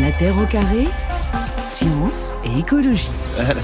[0.00, 0.88] La Terre au carré,
[1.64, 3.10] science et écologie.
[3.38, 3.54] Est-ce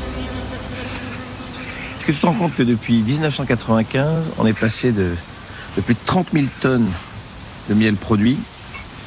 [2.06, 5.14] que tu te rends compte que depuis 1995, on est passé de,
[5.76, 6.88] de plus de 30 000 tonnes
[7.68, 8.38] de miel produit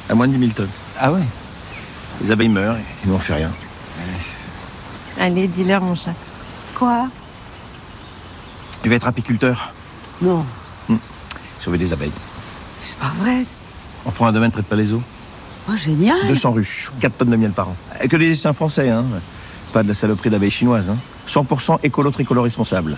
[0.08, 0.68] à moins de 10 000 tonnes?
[0.98, 1.20] Ah ouais?
[2.22, 3.50] Les abeilles meurent et nous on fait rien.
[5.20, 6.14] Allez, dis-leur, mon chat.
[6.74, 7.08] Quoi?
[8.82, 9.72] Tu vas être apiculteur,
[10.22, 10.44] Non,
[11.60, 12.12] sauver des abeilles.
[12.84, 13.44] c'est pas vrai.
[14.06, 15.02] On prend un domaine près de Palaiseau.
[15.70, 17.76] Oh, génial 200 ruches, 4 tonnes de miel par an.
[18.08, 19.04] Que des destins français, hein.
[19.72, 20.96] Pas de la saloperie d'abeilles chinoises, hein.
[21.28, 22.96] 100% écolo-tricolore responsable.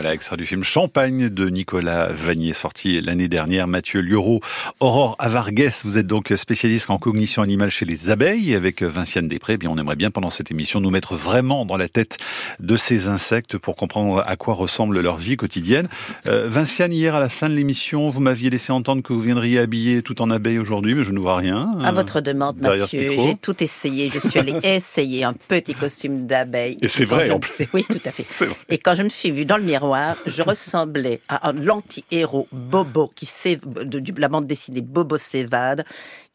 [0.00, 3.66] Voilà, extrait du film Champagne de Nicolas Vanier, sorti l'année dernière.
[3.66, 4.40] Mathieu Liureau,
[4.78, 8.54] Aurore Avargues, vous êtes donc spécialiste en cognition animale chez les abeilles.
[8.54, 11.76] Avec Vinciane Després, eh bien, on aimerait bien pendant cette émission nous mettre vraiment dans
[11.76, 12.16] la tête
[12.60, 15.88] de ces insectes pour comprendre à quoi ressemble leur vie quotidienne.
[16.28, 19.58] Euh, Vinciane, hier à la fin de l'émission, vous m'aviez laissé entendre que vous viendriez
[19.58, 21.72] habiller tout en abeille aujourd'hui, mais je ne vois rien.
[21.82, 24.08] À votre demande, Mathieu, j'ai tout essayé.
[24.14, 26.78] Je suis allée essayer un petit costume d'abeille.
[26.82, 27.50] Et c'est vrai, en plus.
[27.52, 28.24] suis- Oui, tout à fait.
[28.68, 29.87] Et quand je me suis vue dans le miroir,
[30.26, 33.28] je ressemblais à un anti-héros Bobo qui
[33.84, 35.84] de, de la bande dessinée Bobo s'évade,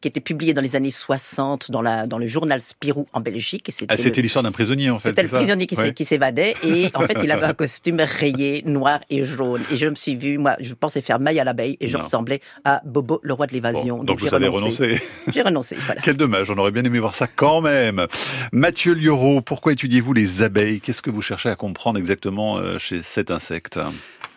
[0.00, 3.70] qui était publiée dans les années 60 dans, la, dans le journal Spirou en Belgique.
[3.88, 5.10] Ah, c'était l'histoire d'un prisonnier, en fait.
[5.10, 5.92] c'était le ça prisonnier qui Ouais.
[6.04, 9.94] s'évadait et en fait il avait un costume rayé noir et jaune et je me
[9.94, 12.04] suis vue moi je pensais faire maille à l'abeille et je Non.
[12.04, 15.00] ressemblais à Bobo le roi de l'évasion Bon, donc j'ai vous avez renoncé.
[15.32, 18.06] j'ai renoncé voilà Quel dommage, on aurait bien aimé voir ça quand même.
[18.52, 20.80] Mathieu Liureau, pourquoi étudiez-vous les abeilles?
[20.80, 23.43] Qu'est-ce que vous cherchez à comprendre exactement euh, chez cet insecte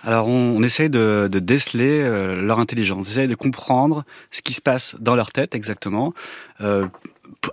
[0.03, 4.61] Alors, on, essaye de, déceler euh, leur intelligence, on essaye de comprendre ce qui se
[4.61, 6.13] passe dans leur tête exactement,
[6.61, 6.87] euh,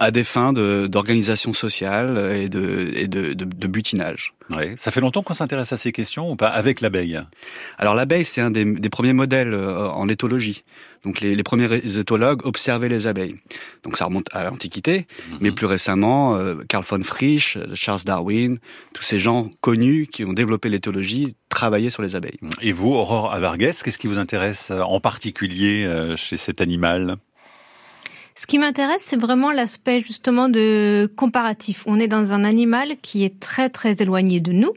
[0.01, 4.35] à des fins de- d'organisation sociale et de, et de, de, de butinage.
[4.55, 4.75] Ouais.
[4.77, 7.21] Ça fait longtemps qu'on s'intéresse à ces questions ou pas avec l'abeille?
[7.79, 10.65] Alors, l'abeille, c'est un des, des premiers modèles euh, en éthologie.
[11.05, 13.37] Donc, les, les premiers éthologues observaient les abeilles.
[13.83, 15.07] Donc, ça remonte à l'Antiquité,
[15.41, 18.59] mais plus récemment, euh, Carl von Frisch, Charles Darwin,
[18.93, 22.39] tous ces gens connus qui ont développé l'éthologie travaillaient sur les abeilles.
[22.63, 25.87] Et vous, Aurore Avargues, qu'est-ce qui vous intéresse euh, en particulier
[26.17, 27.17] chez cet animal?
[28.37, 31.85] Ce qui m'intéresse, c'est vraiment l'aspect justement de comparatif.
[31.87, 34.73] On est dans un animal qui est très très éloigné de nous,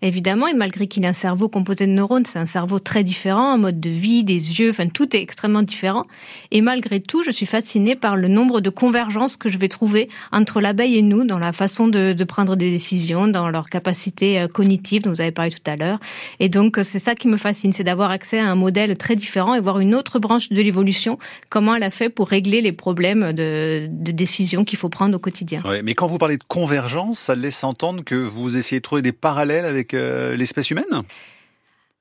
[0.00, 3.52] évidemment, et malgré qu'il ait un cerveau composé de neurones, c'est un cerveau très différent,
[3.52, 6.06] un mode de vie, des yeux, enfin tout est extrêmement différent.
[6.52, 10.08] Et malgré tout, je suis fascinée par le nombre de convergences que je vais trouver
[10.32, 14.40] entre l'abeille et nous dans la façon de, de prendre des décisions, dans leur capacité
[14.40, 16.00] euh, cognitive dont vous avez parlé tout à l'heure.
[16.40, 19.16] Et donc euh, c'est ça qui me fascine, c'est d'avoir accès à un modèle très
[19.16, 21.18] différent et voir une autre branche de l'évolution,
[21.50, 25.18] comment elle a fait pour régler les problèmes de, de décision qu'il faut prendre au
[25.18, 25.62] quotidien.
[25.66, 29.02] Ouais, Mais quand vous parlez de convergence, ça laisse entendre que vous essayez de trouver
[29.02, 31.02] des parallèles avec euh, l'espèce humaine?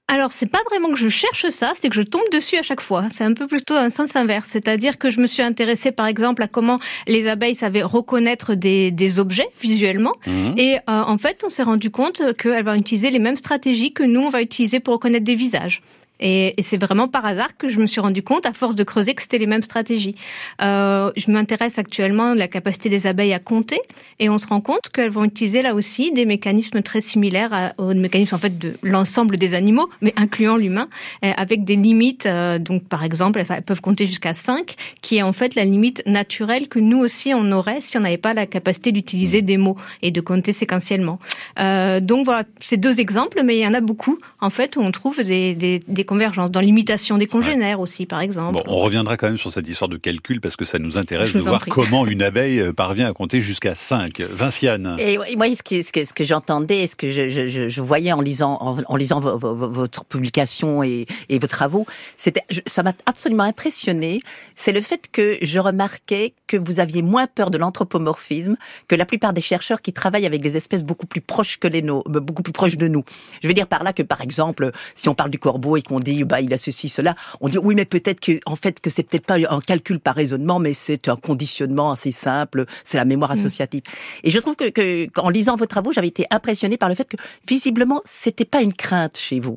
[0.07, 2.81] Alors, c'est pas vraiment que je cherche ça, c'est que je tombe dessus à chaque
[2.81, 3.05] fois.
[3.11, 4.49] C'est un peu plutôt un sens inverse.
[4.51, 8.91] C'est-à-dire que je me suis intéressée, par exemple, à comment les abeilles savaient reconnaître des,
[8.91, 10.11] des objets visuellement.
[10.57, 14.03] Et euh, en fait, on s'est rendu compte qu'elles vont utiliser les mêmes stratégies que
[14.03, 15.81] nous, on va utiliser pour reconnaître des visages.
[16.21, 19.13] Et, c'est vraiment par hasard que je me suis rendu compte, à force de creuser,
[19.13, 20.15] que c'était les mêmes stratégies.
[20.61, 23.79] Euh, je m'intéresse actuellement à la capacité des abeilles à compter,
[24.19, 27.93] et on se rend compte qu'elles vont utiliser là aussi des mécanismes très similaires aux
[27.93, 30.87] mécanismes en fait de l'ensemble des animaux, mais incluant l'humain,
[31.25, 32.25] euh, avec des limites.
[32.25, 36.03] euh, donc par exemple, elles, peuvent compter jusqu'à 5, qui est en fait la limite
[36.05, 39.77] naturelle que nous aussi on aurait si on n'avait pas la capacité d'utiliser des mots
[40.01, 41.17] et de compter séquentiellement.
[41.57, 44.91] Donc voilà, c'est deux exemples, mais il y en a beaucoup en fait où on
[44.91, 48.53] trouve des, des, des dans l'imitation des congénères aussi, par exemple.
[48.53, 51.33] Bon, on reviendra quand même sur cette histoire de calcul parce que ça nous intéresse
[51.33, 51.71] de voir prie.
[51.71, 54.21] comment une abeille euh, parvient à compter jusqu'à 5.
[54.21, 57.69] Vinciane Et moi, ce que, ce que, ce que j'entendais, ce que je, je, je,
[57.69, 61.47] je voyais en lisant, en, en lisant vo- vo- vo- votre publication et, et vos
[61.47, 61.85] travaux,
[62.17, 64.21] c'était, ça m'a absolument impressionné.
[64.55, 68.57] C'est le fait que je remarquais que vous aviez moins peur de l'anthropomorphisme
[68.89, 71.81] que la plupart des chercheurs qui travaillent avec des espèces beaucoup plus proches que les
[71.81, 73.05] nôtres, beaucoup plus proches de nous.
[73.41, 75.99] Je veux dire par là que, par exemple, si on parle du corbeau et qu'on
[75.99, 78.89] dit, bah, il a ceci, cela, on dit, oui, mais peut-être que, en fait, que
[78.89, 83.05] c'est peut-être pas un calcul par raisonnement, mais c'est un conditionnement assez simple, c'est la
[83.05, 83.83] mémoire associative.
[84.25, 87.07] Et je trouve que, que, qu'en lisant vos travaux, j'avais été impressionnée par le fait
[87.07, 87.17] que,
[87.47, 89.55] visiblement, c'était pas une crainte chez vous.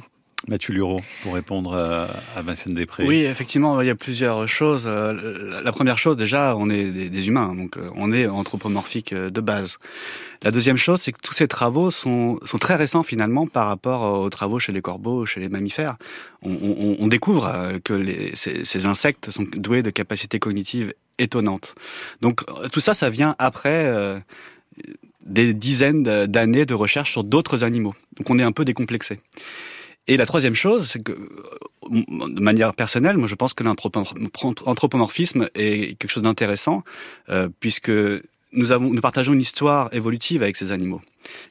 [0.49, 3.05] Mathieu Lureau, pour répondre à, à Vinciane Després.
[3.06, 4.85] Oui, effectivement, il y a plusieurs choses.
[4.87, 9.31] Euh, La première chose, déjà, on est des, humains, donc euh, on est anthropomorphique euh,
[9.31, 9.79] de base.
[10.44, 14.29] La deuxième chose, c'est que tous ces travaux sont, très récents finalement par rapport aux
[14.29, 15.96] travaux chez les corbeaux, chez les mammifères.
[16.43, 21.75] On, découvre euh, que ces, insectes sont doués de capacités cognitives étonnantes.
[22.20, 24.19] Donc euh, tout ça, ça vient après euh,
[25.25, 27.94] des dizaines d'années de recherche sur d'autres animaux.
[28.19, 29.20] Donc on est un peu décomplexé.
[30.06, 35.49] Et la troisième chose, c'est que, euh, de manière personnelle, moi je pense que l'anthropomorphisme
[35.55, 36.85] est quelque chose d'intéressant,
[37.31, 37.91] euh, puisque
[38.53, 41.01] nous avons, nous partageons une histoire évolutive avec ces animaux.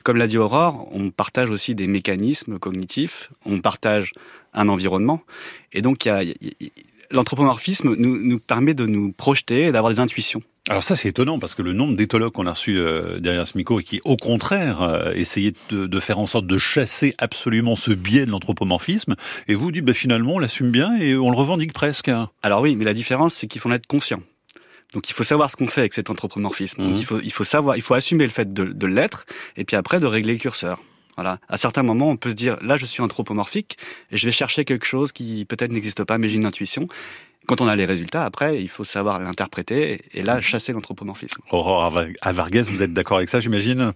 [0.03, 4.11] Comme l'a dit Aurore, on partage aussi des mécanismes cognitifs, on partage
[4.53, 5.21] un environnement,
[5.73, 6.07] et donc
[7.09, 10.43] l'anthropomorphisme nous, nous permet de nous projeter et d'avoir des intuitions.
[10.69, 13.57] Alors ça c'est étonnant parce que le nombre d'éthologues qu'on a reçus euh, derrière ce
[13.57, 17.75] micro et qui au contraire euh, essayaient de, de, faire en sorte de chasser absolument
[17.75, 19.15] ce biais de l'anthropomorphisme
[19.49, 22.09] et vous dites bah, finalement on l'assume bien et on le revendique presque.
[22.43, 24.21] Alors oui mais la différence c'est qu'il faut en être conscient.
[24.93, 26.81] Donc il faut savoir ce qu'on fait avec cet anthropomorphisme.
[26.81, 29.25] Donc, il faut il faut savoir il faut assumer le fait de, de l'être
[29.57, 30.79] et puis après de régler le curseur.
[31.15, 31.39] Voilà.
[31.47, 33.77] À certains moments, on peut se dire là, je suis anthropomorphique
[34.11, 36.87] et je vais chercher quelque chose qui peut-être n'existe pas, mais j'ai une intuition.
[37.47, 41.41] Quand on a les résultats, après, il faut savoir l'interpréter et là chasser l'anthropomorphisme.
[41.51, 43.93] Aurore Ava- Avargues, vous êtes d'accord avec ça j'imagine?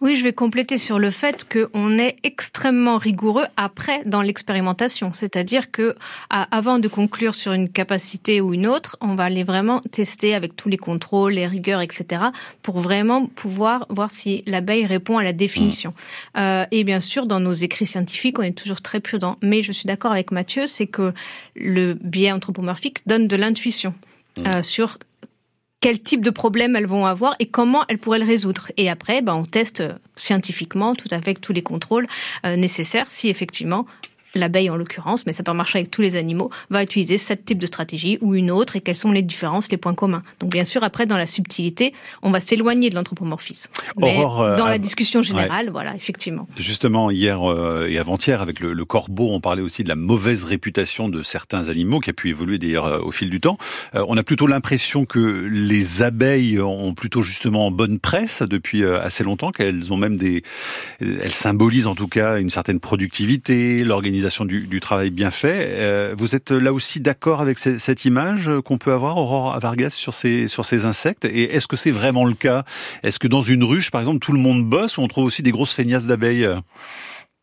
[0.00, 5.12] Oui, je vais compléter sur le fait qu'on est extrêmement rigoureux après dans l'expérimentation.
[5.12, 5.94] C'est-à-dire que
[6.30, 10.56] avant de conclure sur une capacité ou une autre, on va aller vraiment tester avec
[10.56, 12.22] tous les contrôles, les rigueurs, etc.
[12.62, 15.94] pour vraiment pouvoir voir si l'abeille répond à la définition.
[16.36, 19.36] Euh, et bien sûr, dans nos écrits scientifiques, on est toujours très prudent.
[19.42, 21.12] Mais je suis d'accord avec Mathieu, c'est que
[21.54, 23.94] le biais anthropomorphique donne de l'intuition
[24.38, 24.98] euh, sur
[25.82, 28.70] quel type de problème elles vont avoir et comment elles pourraient le résoudre.
[28.76, 32.06] Et après, ben, on teste euh, scientifiquement, tout avec tous les contrôles
[32.46, 33.84] euh, nécessaires, si effectivement
[34.34, 37.58] l'abeille en l'occurrence, mais ça peut marcher avec tous les animaux, va utiliser ce type
[37.58, 40.22] de stratégie ou une autre et quelles sont les différences, les points communs.
[40.40, 41.92] Donc bien sûr, après, dans la subtilité,
[42.22, 43.70] on va s'éloigner de l'anthropomorphisme.
[43.98, 46.48] Mais Aurore, euh, dans av- la discussion générale, voilà, effectivement.
[46.56, 50.44] Justement, hier euh, et avant-hier, avec le, le corbeau, on parlait aussi de la mauvaise
[50.44, 53.58] réputation de certains animaux, qui a pu évoluer d'ailleurs euh, au fil du temps.
[53.94, 59.00] Euh, on a plutôt l'impression que les abeilles ont plutôt justement bonne presse depuis euh,
[59.02, 60.42] assez longtemps, qu'elles ont même des...
[61.00, 65.66] Elles symbolisent en tout cas une certaine productivité, l'organisation du, travail bien fait.
[65.78, 69.90] Euh, vous êtes là aussi d'accord avec ce- cette image qu'on peut avoir, Aurore Vargas,
[69.90, 71.24] sur ces, sur ces insectes?
[71.24, 72.64] Et est-ce que c'est vraiment le cas?
[73.02, 75.42] Est-ce que dans une ruche, par exemple, tout le monde bosse ou on trouve aussi
[75.42, 76.48] des grosses feignasses d'abeilles?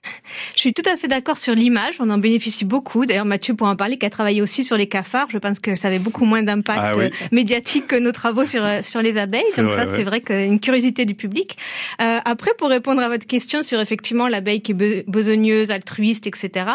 [0.56, 3.06] Je suis tout à fait d'accord sur l'image, on en bénéficie beaucoup.
[3.06, 5.28] D'ailleurs, Mathieu pourra en parler, qui a travaillé aussi sur les cafards.
[5.30, 7.10] Je pense que ça avait beaucoup moins d'impact Ah oui.
[7.31, 9.44] médiatique que nos travaux sur, euh, sur les abeilles.
[9.57, 9.98] Donc vrai, ça, ouais.
[9.98, 11.57] c'est vrai qu'une curiosité du public.
[12.01, 16.28] Euh, après, pour répondre à votre question sur effectivement l'abeille qui est be- besogneuse, altruiste,
[16.28, 16.66] etc.,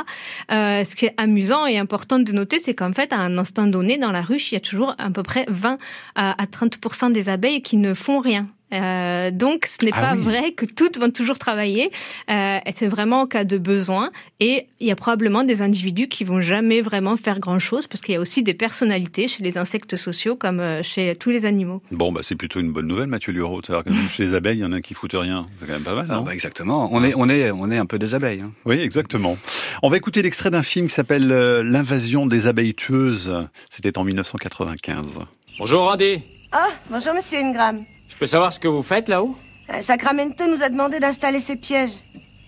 [0.50, 3.66] euh, ce qui est amusant et important de noter, c'est qu'en fait, à un instant
[3.66, 5.78] donné, dans la ruche, il y a toujours à peu près 20
[6.14, 8.46] à, à 30% des abeilles qui ne font rien.
[8.74, 10.22] Euh, donc, ce n'est Ah pas oui.
[10.22, 11.90] vrai que toutes vont toujours travailler.
[12.30, 14.10] Euh, c'est vraiment en cas de besoin.
[14.40, 18.00] Et il y a probablement des individus qui vont jamais vraiment faire grand chose, parce
[18.02, 21.46] qu'il y a aussi des personnalités chez les insectes sociaux, comme euh, chez tous les
[21.46, 21.80] animaux.
[21.92, 23.60] Bon, bah, c'est plutôt une bonne nouvelle, Mathieu Lureau.
[23.64, 25.46] C'est-à-dire que même chez les abeilles, il y en a qui foutent rien.
[25.60, 26.22] C'est quand même pas mal, Ah, non?
[26.22, 26.88] bah, exactement.
[26.92, 28.40] On est, on est, on est un peu des abeilles.
[28.40, 28.50] hein.
[28.64, 29.38] Oui, exactement.
[29.82, 33.34] On va écouter l'extrait d'un film qui s'appelle L'invasion des abeilles tueuses.
[33.70, 35.20] C'était en 1995.
[35.58, 36.22] Bonjour Randy.
[36.52, 37.84] Ah, bonjour Monsieur Ingram.
[38.14, 39.36] Je peux savoir ce que vous faites là-haut
[39.70, 41.94] Euh, Sacramento nous a demandé d'installer ces pièges.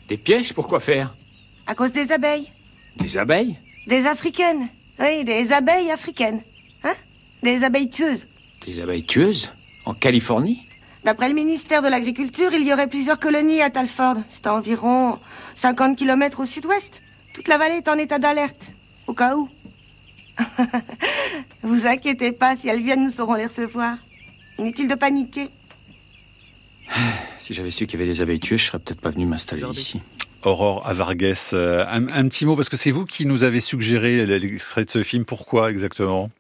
[0.09, 1.15] Des pièges Pourquoi faire
[1.67, 2.53] À cause des abeilles.
[2.97, 4.69] Des abeilles Des africaines.
[5.01, 6.43] Oui, des abeilles africaines.
[6.85, 6.93] Hein
[7.43, 8.27] Des abeilles tueuses.
[8.67, 9.51] Des abeilles tueuses
[9.87, 10.63] En Californie
[11.05, 14.17] D'après le ministère de l'Agriculture, il y aurait plusieurs colonies à Talford.
[14.29, 15.19] C'est à environ
[15.57, 17.03] 50 km au sud-ouest.
[17.33, 18.73] Toute la vallée est en état d'alerte.
[19.07, 19.49] Au cas où.
[21.63, 23.97] vous inquiétez pas, si elles viennent, nous saurons les recevoir.
[24.59, 25.49] Inutile de paniquer.
[27.39, 29.63] Si j'avais su qu'il y avait des abeilles tueuses, je serais peut-être pas venu m'installer
[29.71, 30.01] ici.
[30.43, 34.27] Aurore Avargues, euh, un, un petit mot, parce que c'est vous qui nous avez suggéré
[34.27, 35.25] l'extrait de ce film.
[35.25, 36.31] Pourquoi exactement?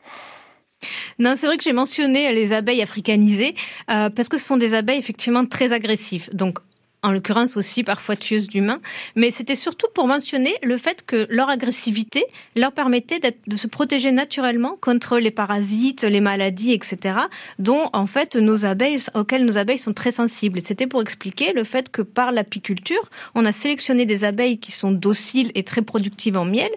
[1.18, 3.54] Non, c'est vrai que j'ai mentionné les abeilles africanisées,
[3.90, 6.28] euh, parce que ce sont des abeilles effectivement très agressives.
[6.32, 6.58] Donc,
[7.06, 8.80] en l'occurrence aussi parfois tueuses d'humains,
[9.14, 12.24] mais c'était surtout pour mentionner le fait que leur agressivité
[12.56, 17.18] leur permettait de se protéger naturellement contre les parasites, les maladies, etc.,
[17.60, 20.60] dont en fait nos abeilles, auxquelles nos abeilles sont très sensibles.
[20.62, 24.90] C'était pour expliquer le fait que par l'apiculture, on a sélectionné des abeilles qui sont
[24.90, 26.70] dociles et très productives en miel,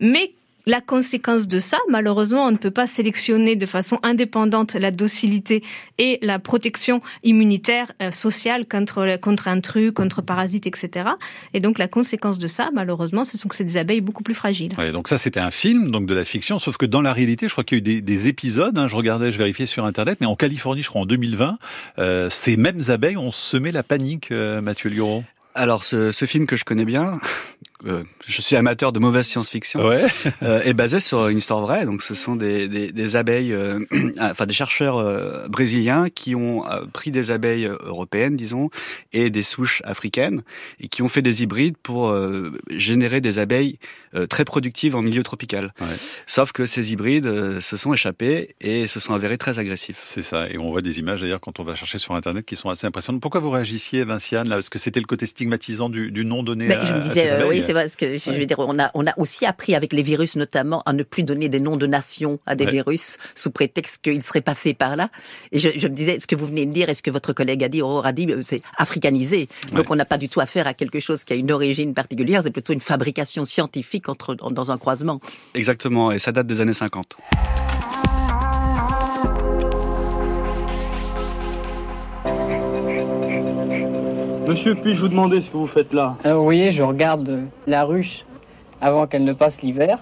[0.00, 0.32] mais
[0.66, 5.62] la conséquence de ça, malheureusement, on ne peut pas sélectionner de façon indépendante la docilité
[5.98, 11.10] et la protection immunitaire euh, sociale contre contre intrus, contre parasites, etc.
[11.52, 14.34] Et donc la conséquence de ça, malheureusement, ce sont que c'est des abeilles beaucoup plus
[14.34, 14.72] fragiles.
[14.78, 17.48] Ouais, donc ça, c'était un film, donc de la fiction, sauf que dans la réalité,
[17.48, 19.84] je crois qu'il y a eu des, des épisodes, hein, je regardais, je vérifiais sur
[19.84, 21.58] Internet, mais en Californie, je crois en 2020,
[21.98, 25.24] euh, ces mêmes abeilles ont semé la panique, euh, Mathieu Lureau.
[25.54, 27.20] Alors, ce, ce film que je connais bien,
[27.86, 30.02] euh, je suis amateur de mauvaise science-fiction, Ouais.
[30.42, 31.84] euh, est basée sur une histoire vraie.
[31.86, 33.80] Donc, ce sont des, des, des abeilles, euh,
[34.20, 38.70] enfin des chercheurs euh, brésiliens qui ont euh, pris des abeilles européennes, disons,
[39.12, 40.42] et des souches africaines,
[40.80, 43.78] et qui ont fait des hybrides pour euh, générer des abeilles
[44.14, 45.74] euh, très productives en milieu tropical.
[45.80, 45.86] Ouais.
[46.26, 50.00] Sauf que ces hybrides euh, se sont échappés et se sont avérés très agressifs.
[50.04, 52.56] C'est ça, et on voit des images d'ailleurs quand on va chercher sur Internet qui
[52.56, 53.20] sont assez impressionnantes.
[53.20, 54.58] Pourquoi vous réagissiez, Vinciane, là?
[54.58, 57.00] Est-ce que c'était le côté stigmatisant du, du nom donné Mais à, je me à
[57.00, 59.46] disais, cette euh, abeille oui, c'est que je, veux dire, on a, on a aussi
[59.46, 62.64] appris avec les virus notamment à ne plus donner des noms de nations à des
[62.64, 62.70] Ouais.
[62.72, 65.10] virus sous prétexte qu'ils seraient passés par là.
[65.52, 67.32] Et je, je me disais, ce que vous venez de dire et ce que votre
[67.32, 69.48] collègue a dit, Aurore a dit, euh, c'est africanisé.
[69.72, 72.42] Donc on n'a pas du tout affaire à quelque chose qui a une origine particulière,
[72.42, 75.20] c'est plutôt une fabrication scientifique entre, dans un croisement.
[75.54, 77.16] Exactement, et ça date des années 50.
[84.46, 87.42] Monsieur, puis-je vous demander ce que vous faites là Alors, vous voyez, je regarde euh,
[87.66, 88.24] la ruche
[88.80, 89.98] avant qu'elle ne passe l'hiver.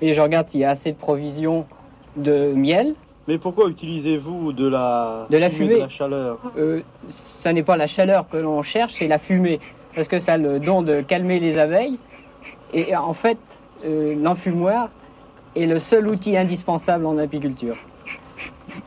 [0.00, 1.66] Et je regarde s'il y a assez de provisions
[2.16, 2.94] de miel.
[3.28, 5.74] Mais pourquoi utilisez-vous de la, De la fumée.
[5.74, 9.60] de la chaleur Euh, ça n'est pas la chaleur que l'on cherche, c'est la fumée.
[9.94, 11.98] Parce que ça a le don de calmer les abeilles.
[12.72, 13.38] Et en fait,
[13.84, 14.88] euh, l'enfumoir
[15.54, 17.76] est le seul outil indispensable en apiculture.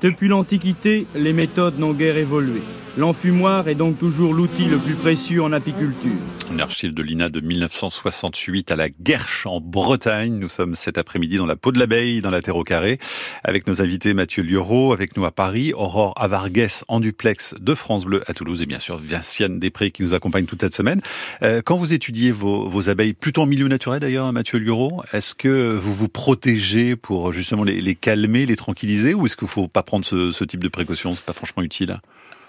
[0.02, 2.62] Depuis l'Antiquité, les méthodes n'ont guère évolué.
[2.96, 6.12] L'enfumoir est donc toujours l'outil le plus précieux en apiculture.
[6.52, 10.38] Une archive de l'INA de 1968 à la Guerche en Bretagne.
[10.38, 13.00] Nous sommes cet après-midi dans la peau de l'abeille, dans la terre au carré,
[13.44, 18.06] avec nos invités Mathieu Lieureau, avec nous à Paris, Aurore Avargues en duplex de France
[18.06, 21.02] Bleu à Toulouse et bien sûr Vinciane Després qui nous accompagne toute cette semaine.
[21.42, 25.34] Euh, quand vous étudiez vos, vos abeilles, plutôt en milieu naturel d'ailleurs, Mathieu Lieureau, est-ce
[25.34, 29.68] que vous vous protégez pour justement les, les calmer, les tranquilliser ou est-ce qu'il faut
[29.74, 32.00] pas prendre ce, type de précautions C'est pas franchement utile.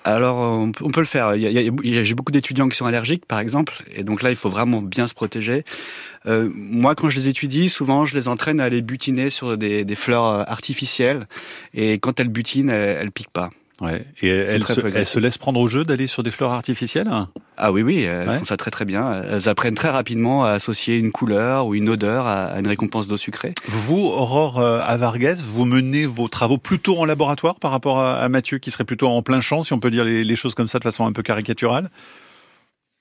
[0.07, 1.35] Alors, on peut, le faire.
[1.39, 5.07] J'ai beaucoup d'étudiants qui sont allergiques, par exemple, et donc là, il faut vraiment bien
[5.07, 5.65] se protéger.
[6.27, 9.87] Euh, moi, quand je les étudie, souvent, je les entraîne à aller butiner sur des,
[9.97, 11.27] fleurs euh, artificielles,
[11.73, 13.49] et quand elles butinent, elles piquent pas.
[13.81, 14.07] Ouais.
[14.23, 15.09] Et elles très se, agressif.
[15.15, 17.11] se laissent prendre au jeu d'aller sur des fleurs artificielles?
[17.57, 18.39] Ah oui, oui, elles Ouais.
[18.39, 19.23] font ça très très bien.
[19.29, 23.17] Elles apprennent très rapidement à associer une couleur ou une odeur à, une récompense d'eau
[23.17, 23.53] sucrée.
[23.67, 28.29] Vous, Aurore euh, Avargues, vous menez vos travaux plutôt en laboratoire par rapport à, à
[28.29, 30.69] Mathieu qui serait plutôt en plein champ, si on peut dire les, les choses comme
[30.69, 31.91] ça de façon un peu caricaturale?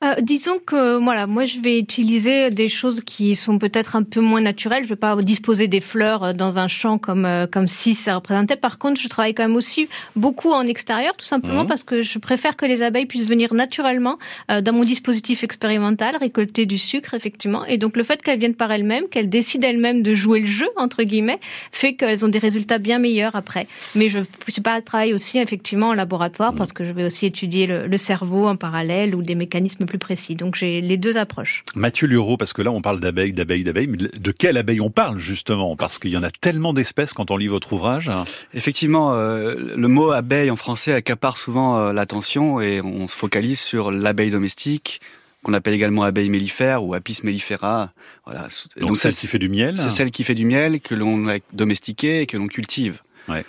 [0.04, 4.20] Euh, disons que voilà, moi je vais utiliser des choses qui sont peut-être un peu
[4.20, 4.84] moins naturelles.
[4.84, 8.16] Je vais pas disposer des fleurs euh, dans un champ comme euh, comme si ça
[8.16, 8.58] représentait.
[8.58, 11.68] Par contre, je travaille quand même aussi beaucoup en extérieur, tout simplement Mhm.
[11.68, 14.18] parce que je préfère que les abeilles puissent venir naturellement
[14.52, 17.66] euh, dans mon dispositif expérimental, récolter du sucre effectivement.
[17.66, 20.68] Et donc le fait qu'elles viennent par elles-mêmes, qu'elles décident elles-mêmes de jouer le jeu
[20.76, 21.40] entre guillemets,
[21.72, 23.68] fait qu'elles ont des résultats bien meilleurs après.
[23.96, 24.20] Mais je
[24.50, 27.98] suis pas travaille aussi effectivement en laboratoire parce que je vais aussi étudier le, le
[27.98, 30.34] cerveau en parallèle ou des mécanismes plus précis.
[30.34, 31.64] Donc j'ai les deux approches.
[31.76, 34.90] Mathieu Lieureau, parce que là on parle d'abeilles, d'abeilles, d'abeilles, mais de quelle abeille on
[34.90, 35.76] parle justement?
[35.76, 38.10] Parce qu'il y en a tellement d'espèces quand on lit votre ouvrage.
[38.56, 43.60] Effectivement, euh, le mot abeille en français accapare souvent euh, l'attention et on se focalise
[43.60, 45.00] sur l'abeille domestique
[45.44, 47.92] qu'on appelle également abeille mellifère ou Apis mellifera.
[48.26, 48.48] Voilà.
[48.78, 51.28] Et Donc celle qui fait du miel C'est celle qui fait du miel que l'on
[51.28, 53.02] a domestiqué et que l'on cultive.
[53.28, 53.46] Ouais.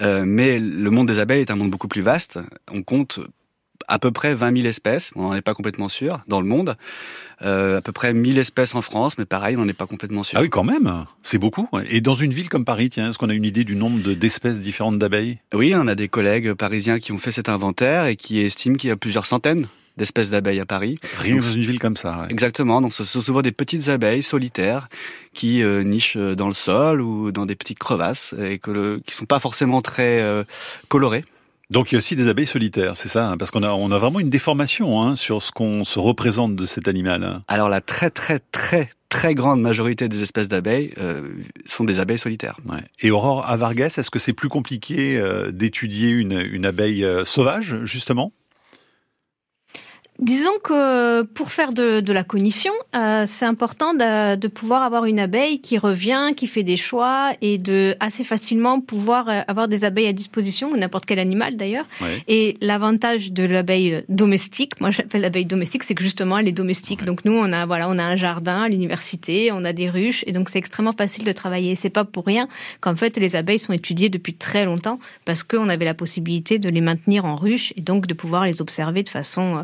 [0.00, 2.38] Euh, mais le monde des abeilles est un monde beaucoup plus vaste.
[2.72, 3.20] On compte
[3.88, 6.76] à peu près 20 000 espèces, on n'en est pas complètement sûr, dans le monde.
[7.42, 10.22] Euh, à peu près 1000 espèces en France, mais pareil, on n'en est pas complètement
[10.22, 10.38] sûr.
[10.38, 11.68] Ah oui, quand même, c'est beaucoup.
[11.90, 14.14] Et dans une ville comme Paris, tiens, est-ce qu'on a une idée du nombre de-
[14.14, 15.38] d'espèces différentes d'abeilles?
[15.52, 18.88] Oui, on a des collègues parisiens qui ont fait cet inventaire et qui estiment qu'il
[18.88, 19.66] y a plusieurs centaines
[19.98, 20.98] d'espèces d'abeilles à Paris.
[21.18, 22.20] Rien dans une ville comme ça.
[22.20, 22.26] ouais.
[22.30, 22.80] Exactement.
[22.80, 24.88] Donc, ce sont souvent des petites abeilles solitaires
[25.34, 29.14] qui euh, nichent dans le sol ou dans des petites crevasses et que le, qui
[29.14, 30.44] sont pas forcément très euh,
[30.88, 31.24] colorées.
[31.70, 33.90] Donc il y a aussi des abeilles solitaires, c'est ça hein, Parce qu'on a, on
[33.90, 37.24] a vraiment une déformation hein, sur ce qu'on se représente de cet animal.
[37.24, 37.42] hein.
[37.48, 41.22] Alors, la très, très, très, très grande majorité des espèces d'abeilles euh,
[41.64, 42.56] sont des abeilles solitaires.
[42.68, 42.82] Ouais.
[43.00, 47.76] Et Aurore Avargues, est-ce que c'est plus compliqué euh, d'étudier une, une abeille euh, sauvage,
[47.84, 48.32] justement?
[50.18, 55.04] Disons que pour faire de, de la cognition, euh, c'est important de, de pouvoir avoir
[55.04, 59.68] une abeille qui revient, qui fait des choix et de assez facilement pouvoir euh, avoir
[59.68, 61.84] des abeilles à disposition, ou n'importe quel animal d'ailleurs.
[62.00, 62.22] Ouais.
[62.28, 67.04] Et l'avantage de l'abeille domestique, moi j'appelle l'abeille domestique, c'est que justement elle est domestique.
[67.04, 70.24] Donc nous on a voilà, on a un jardin à l'université, on a des ruches
[70.26, 71.76] et donc c'est extrêmement facile de travailler.
[71.76, 72.48] C'est pas pour rien
[72.80, 76.70] qu'en fait les abeilles sont étudiées depuis très longtemps parce qu'on avait la possibilité de
[76.70, 79.62] les maintenir en ruche et donc de pouvoir les observer de façon euh,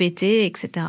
[0.00, 0.86] etc.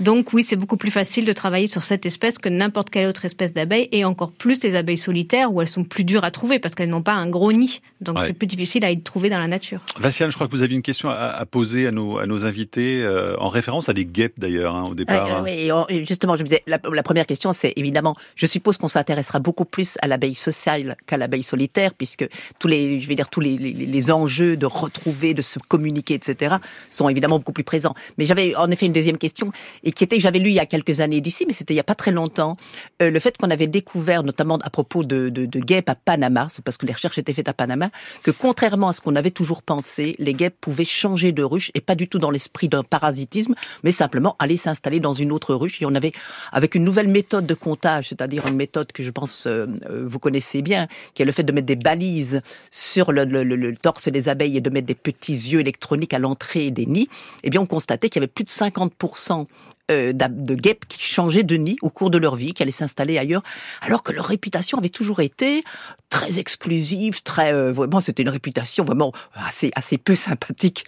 [0.00, 3.24] Donc oui, c'est beaucoup plus facile de travailler sur cette espèce que n'importe quelle autre
[3.24, 6.58] espèce d'abeille et encore plus les abeilles solitaires où elles sont plus dures à trouver
[6.58, 8.26] parce qu'elles n'ont pas un gros nid Donc Ouais.
[8.28, 9.80] c'est plus difficile à y trouver dans la nature.
[9.98, 12.44] Vinciane, je crois que vous avez une question à, à poser à nos, à nos
[12.44, 15.44] invités, euh, en référence à des guêpes d'ailleurs, hein, au départ.
[15.44, 18.76] Euh, euh, oui, justement, je me disais, la, la première question, c'est évidemment, je suppose
[18.76, 23.14] qu'on s'intéressera beaucoup plus à l'abeille sociale qu'à l'abeille solitaire, puisque tous les, je vais
[23.14, 26.56] dire, tous les, les, les enjeux de retrouver, de se communiquer, etc.,
[26.90, 27.94] sont évidemment beaucoup plus présents.
[28.18, 29.50] Mais j'avais en effet une deuxième question,
[29.82, 31.76] et qui était, que j'avais lu il y a quelques années d'ici, mais c'était il
[31.78, 32.56] y a pas très longtemps,
[33.02, 36.48] euh, le fait qu'on avait découvert, notamment à propos de, de, de guêpes à Panama,
[36.50, 37.90] c'est parce que les recherches étaient faites à Panama,
[38.22, 41.80] que contrairement à ce qu'on avait toujours pensé, les guêpes pouvaient changer de ruche, et
[41.80, 45.80] pas du tout dans l'esprit d'un parasitisme, mais simplement aller s'installer dans une autre ruche.
[45.82, 46.12] Et on avait,
[46.52, 50.18] avec une nouvelle méthode de comptage, c'est-à-dire une méthode que je pense euh, euh, vous
[50.18, 54.28] connaissez bien, qui est le fait de mettre des balises sur le, le- torse des
[54.28, 57.08] abeilles et de mettre des petits yeux électroniques à l'entrée des nids,
[57.42, 59.46] eh bien on constatait qu'il y avait plus de 50%
[59.90, 63.18] euh, de guêpes qui changeaient de nid au cours de leur vie, qui allaient s'installer
[63.18, 63.42] ailleurs,
[63.80, 65.62] alors que leur réputation avait toujours été
[66.08, 70.84] très exclusive, très euh, vraiment c'était une réputation vraiment assez assez peu sympathique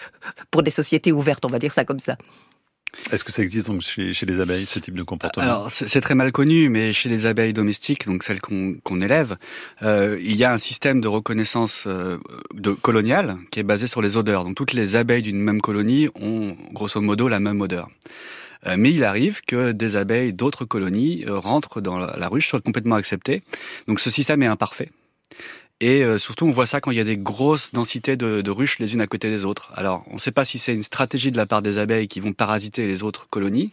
[0.51, 2.17] pour des sociétés ouvertes, on va dire ça comme ça.
[3.13, 5.45] Est-ce que ça existe donc chez, chez les abeilles, ce type de comportement?
[5.45, 9.37] Alors c'est très mal connu, mais chez les abeilles domestiques, donc celles qu'on qu'on élève,
[9.83, 12.19] euh, il y a un système de reconnaissance euh,
[12.55, 14.45] de coloniale qui est basé sur les odeurs.
[14.45, 17.89] Donc toutes les abeilles d'une même colonie ont grosso modo la même odeur.
[18.67, 22.61] Euh, mais il arrive que des abeilles d'autres colonies euh, rentrent dans la, ruche, soient
[22.61, 23.43] complètement acceptées.
[23.87, 24.91] Donc ce système est imparfait.
[25.81, 28.79] Et euh, surtout, on voit ça quand il y a des grosses densités de, ruches
[28.79, 29.73] les unes à côté des autres.
[29.75, 32.21] Alors, on ne sait pas si c'est une stratégie de la part des abeilles qui
[32.21, 33.73] vont parasiter les autres colonies,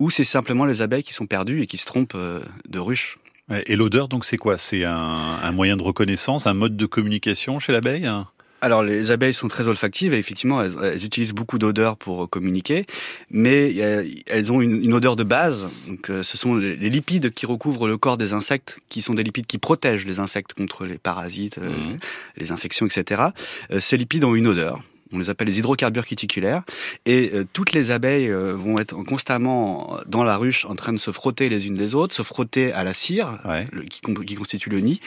[0.00, 3.18] ou c'est simplement les abeilles qui sont perdues et qui se trompent de ruche.
[3.66, 4.58] Et l'odeur, donc, c'est quoi?
[4.58, 8.26] C'est un, un moyen de reconnaissance, un mode de communication chez l'abeille hein?
[8.60, 12.86] Alors, les abeilles sont très olfactives et effectivement, elles, elles utilisent beaucoup d'odeurs pour communiquer,
[13.30, 15.68] mais euh, elles ont une, une odeur de base.
[15.86, 19.14] Donc, euh, ce sont les, les lipides qui recouvrent le corps des insectes, qui sont
[19.14, 21.98] des lipides qui protègent les insectes contre les parasites, euh, Mhm.
[22.36, 23.22] les infections, etc.
[23.70, 24.82] Euh, ces lipides ont une odeur.
[25.10, 26.64] On les appelle les hydrocarbures cuticulaires.
[27.06, 30.98] Et euh, toutes les abeilles euh, vont être constamment dans la ruche en train de
[30.98, 33.38] se frotter les unes les autres, se frotter à la cire
[33.72, 35.00] le- qui, com- qui constitue le nid.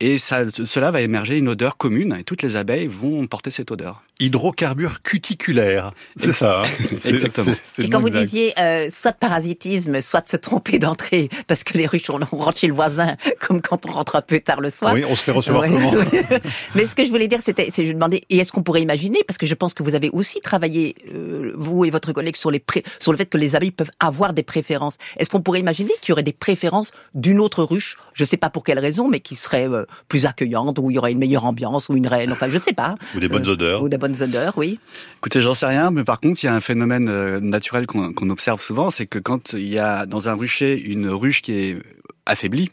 [0.00, 2.16] Et ça, cela va émerger une odeur commune.
[2.18, 4.02] Et toutes les abeilles vont porter cette odeur.
[4.18, 6.62] Hydrocarbures cuticulaires, c'est ça.
[6.62, 6.68] hein
[7.04, 7.52] Exactement.
[7.74, 8.20] c'est- Et quand vous exact.
[8.22, 12.20] disiez euh, soit de parasitisme, soit de se tromper d'entrée, parce que les ruches, on,
[12.32, 14.92] on rentre chez le voisin, comme quand on rentre un peu tard le soir.
[14.94, 15.92] Oui, on se fait recevoir Ouais, comment.
[16.74, 19.20] Mais ce que je voulais dire, c'était, c'est je demandais, et est-ce qu'on pourrait imaginer,
[19.26, 22.50] parce que je pense que vous avez aussi travaillé, euh, vous et votre collègue, sur
[22.50, 24.96] les pré- sur le fait que les abeilles peuvent avoir des préférences.
[25.18, 28.50] Est-ce qu'on pourrait imaginer qu'il y aurait des préférences d'une autre ruche, je sais pas
[28.50, 31.44] pour quelle raison, mais qui serait euh, plus accueillante, où il y aurait une meilleure
[31.44, 32.96] ambiance, ou une reine, enfin, je sais pas.
[33.14, 33.82] Ou des bonnes Euh, odeurs.
[33.82, 34.78] Ou des bonnes odeurs, oui.
[35.18, 38.30] Écoutez, j'en sais rien, mais par contre, il y a un phénomène euh, naturel qu'on
[38.30, 41.78] observe souvent, c'est que quand il y a dans un rucher une ruche qui est
[42.26, 42.70] affaiblie,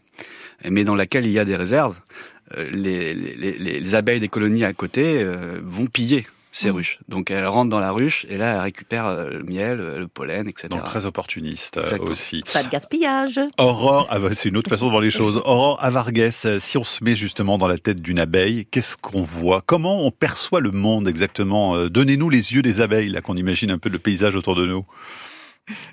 [0.70, 2.00] mais dans laquelle il y a des réserves,
[2.58, 6.26] euh, les, les- les- les abeilles des colonies à côté euh, vont piller
[6.58, 7.00] ces ruches.
[7.08, 10.08] Donc elles rentrent dans la ruche et là elles récupèrent euh, le miel, euh, le
[10.08, 10.68] pollen, etc.
[10.70, 12.12] Donc très opportuniste euh, Exactement.
[12.12, 12.44] aussi.
[12.52, 13.40] Pas de gaspillage.
[13.58, 15.38] Aurore, ah bah, c'est une autre façon de voir les choses.
[15.46, 19.62] Aurore Avargues, si on se met justement dans la tête d'une abeille, qu'est-ce qu'on voit?
[19.66, 21.88] Comment on perçoit le monde exactement?
[21.88, 24.86] Donnez-nous les yeux des abeilles, là, qu'on imagine un peu le paysage autour de nous.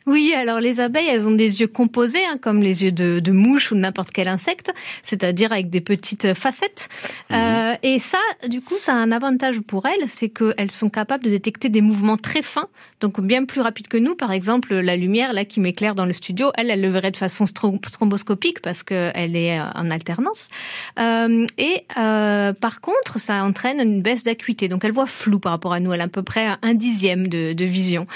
[0.06, 3.32] Oui, alors les abeilles, elles ont des yeux composés, hein, comme les yeux de, de
[3.32, 6.88] mouche ou de n'importe quel insecte, c'est-à-dire avec des petites facettes.
[7.32, 11.24] Euh, et ça, du coup, ça a un avantage pour elles, c'est qu'elles sont capables
[11.24, 12.68] de détecter des mouvements très fins,
[13.00, 14.14] donc bien plus rapides que nous.
[14.14, 17.16] Par exemple, la lumière là qui m'éclaire dans le studio, elle, elle le verrait de
[17.16, 20.48] façon thromboscopique parce qu'elle est euh, en alternance.
[20.98, 25.52] Euh, et euh, par contre, ça entraîne une baisse d'acuité, donc elle voit flou par
[25.52, 25.92] rapport à nous.
[25.92, 28.06] Elle a à peu près un dixième de, de vision,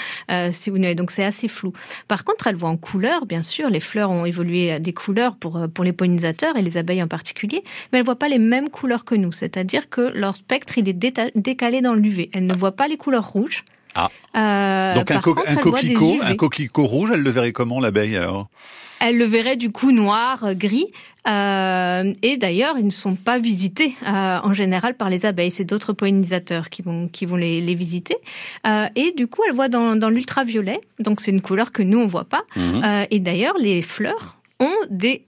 [0.51, 1.73] si vous donc c'est assez flou.
[2.07, 3.71] Par contre, elle voit en couleur, bien sûr.
[3.71, 7.03] Les fleurs ont évolué à des couleurs pour euh, pour les pollinisateurs et les abeilles
[7.03, 9.33] en particulier, mais elle voit pas les mêmes couleurs que nous.
[9.33, 12.31] C'est-à-dire que leur spectre il est décalé dans l'UV.
[12.33, 13.65] Elle ne voit pas les couleurs rouges.
[13.95, 14.11] Ah.
[14.37, 18.17] Euh, Donc un, co- contre, un coquelicot, un coquelicot rouge, elle le verrait comment l'abeille
[18.17, 18.49] alors?
[19.01, 20.87] Elle le verrait du coup noir, gris.
[21.29, 25.51] Euh, et d'ailleurs, ils ne sont pas visités euh, en général par les abeilles.
[25.51, 28.17] C'est d'autres pollinisateurs qui vont qui vont les, les visiter.
[28.67, 30.81] Euh, et du coup, elle voit dans, dans l'ultraviolet.
[31.01, 32.43] Donc c'est une couleur que nous on voit pas.
[32.57, 33.07] Mhm.
[33.11, 35.23] Et d'ailleurs, les fleurs ont des,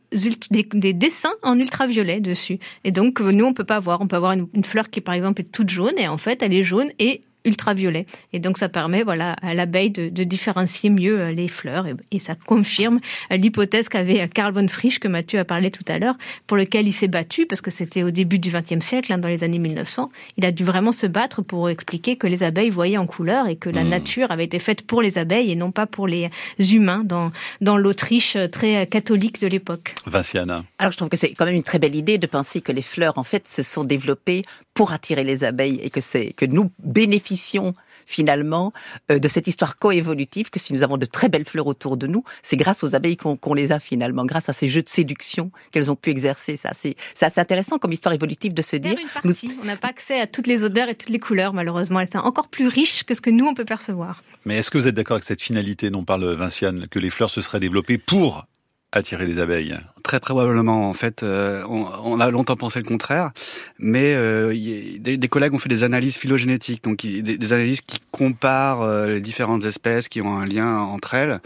[0.51, 2.59] des, des dessins en ultraviolet dessus.
[2.83, 4.01] Et donc, nous, on peut pas voir.
[4.01, 6.43] On peut avoir une, une fleur qui, par exemple, est toute jaune et en fait,
[6.43, 8.07] elle est jaune et ultraviolet.
[8.33, 11.95] Et donc, ça permet, voilà, à l'abeille de, de différencier mieux euh, les fleurs et,
[12.11, 13.01] et ça confirme
[13.33, 16.57] euh, l'hypothèse qu'avait euh, Karl von Frisch, que Mathieu a parlé tout à l'heure, pour
[16.57, 19.45] lequel il s'est battu parce que c'était au début du XXe siècle, hein, dans les
[19.45, 20.11] années 1900.
[20.37, 23.57] Il a dû vraiment se battre pour expliquer que les abeilles voyaient en couleur et
[23.57, 23.89] que la Hmm.
[23.89, 27.77] nature avait été faite pour les abeilles et non pas pour les humains dans, dans
[27.77, 29.95] l'Autriche euh, très euh, catholique de l'époque.
[30.07, 30.65] Vinciana.
[30.79, 32.83] Alors je trouve que c'est quand même une très belle idée de penser que les
[32.83, 34.43] fleurs en fait se sont développées
[34.75, 37.75] pour attirer les abeilles et que c'est que nous bénéficions
[38.07, 38.73] finalement
[39.11, 42.07] euh, de cette histoire coévolutive que si nous avons de très belles fleurs autour de
[42.07, 45.51] nous, c'est grâce aux abeilles qu'on les a finalement, grâce à ces jeux de séduction
[45.71, 46.57] qu'elles ont pu exercer.
[46.57, 48.97] Ça, c'est assez intéressant comme histoire évolutive de se dire.
[49.25, 49.33] Nous...
[49.63, 52.01] On n'a pas accès à toutes les odeurs et toutes les couleurs, malheureusement.
[52.01, 54.23] Elles sont encore plus riches que ce que nous on peut percevoir.
[54.45, 57.31] Mais est-ce que vous êtes d'accord avec cette finalité dont parle Vinciane, que les fleurs
[57.31, 58.47] se seraient développées pour
[58.93, 60.89] attirer les abeilles Très probablement.
[60.89, 63.31] En fait, euh, on, a longtemps pensé le contraire,
[63.79, 64.53] mais euh,
[64.99, 69.65] des, collègues ont fait des analyses phylogénétiques, donc des, analyses qui comparent euh, les différentes
[69.65, 71.41] espèces qui ont un lien entre elles,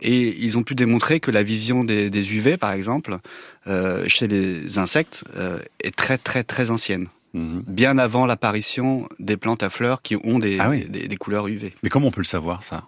[0.00, 3.18] et ils ont pu démontrer que la vision des, UV, par exemple,
[4.06, 5.24] chez les insectes,
[5.82, 7.06] est très très très ancienne.
[7.34, 7.62] Mhm.
[7.66, 11.74] Bien avant l'apparition des plantes à fleurs qui ont des, ah des couleurs UV.
[11.82, 12.84] Mais comment on peut le savoir ça?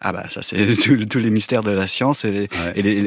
[0.00, 0.76] Ah bah ça c'est
[1.10, 2.48] tous les mystères de la science et,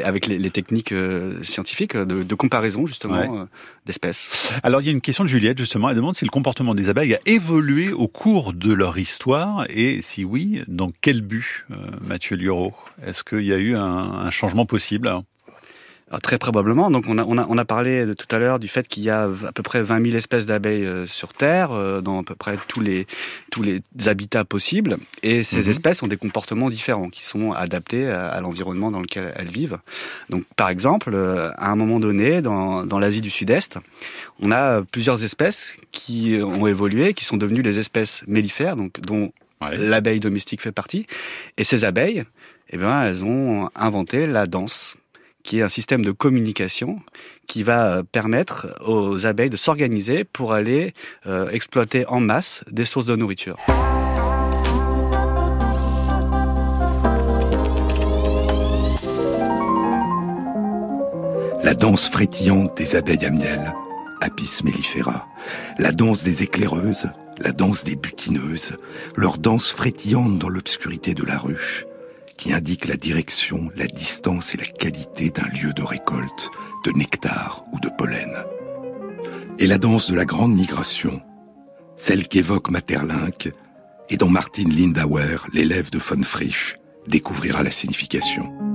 [0.03, 3.45] avec les, techniques euh, scientifiques de, comparaison justement euh,
[3.85, 4.53] d'espèces.
[4.63, 6.89] Alors il y a une question de Juliette justement, elle demande si le comportement des
[6.89, 11.75] abeilles a évolué au cours de leur histoire et si oui, dans quel but, euh,
[12.01, 12.73] Mathieu Lioro
[13.05, 15.09] Est-ce qu'il y a eu un, un changement possible?
[16.11, 16.89] Ah, très probablement.
[16.89, 19.11] Donc on a, on a, on a parlé tout à l'heure du fait qu'il y
[19.11, 22.33] a à peu près 20 000 espèces d'abeilles euh, sur Terre, euh, dans à peu
[22.33, 23.05] près tous les,
[23.51, 24.97] tous les habitats possibles.
[25.21, 25.69] Et ces mhm.
[25.69, 29.77] espèces ont des comportements différents qui sont adaptés à, l'environnement dans lequel elles vivent.
[30.29, 33.77] Donc par exemple, euh, à un moment donné, dans, dans l'Asie du Sud-Est,
[34.41, 39.31] on a plusieurs espèces qui ont évolué, qui sont devenues les espèces mellifères, donc dont
[39.61, 41.05] l'abeille domestique fait partie.
[41.57, 42.23] Et ces abeilles,
[42.71, 44.95] eh bien, elles ont inventé la danse
[45.43, 46.99] qui est un système de communication
[47.47, 50.93] qui va permettre aux abeilles de s'organiser pour aller
[51.25, 53.57] euh, exploiter en masse des sources de nourriture.
[61.63, 63.73] La danse frétillante des abeilles à miel,
[64.21, 65.27] Apis mellifera,
[65.77, 68.77] la danse des éclaireuses, la danse des butineuses,
[69.15, 71.85] leur danse frétillante dans l'obscurité de la ruche,
[72.39, 76.49] qui indique la direction, la distance et la qualité d'un lieu de récolte,
[76.85, 78.33] de nectar ou de pollen.
[79.59, 81.21] Et la danse de la grande migration,
[81.97, 83.51] celle qu'évoque Materlinck,
[84.09, 88.68] et dont Martin Lindauer, l'élève de von Frisch, découvrira la signification.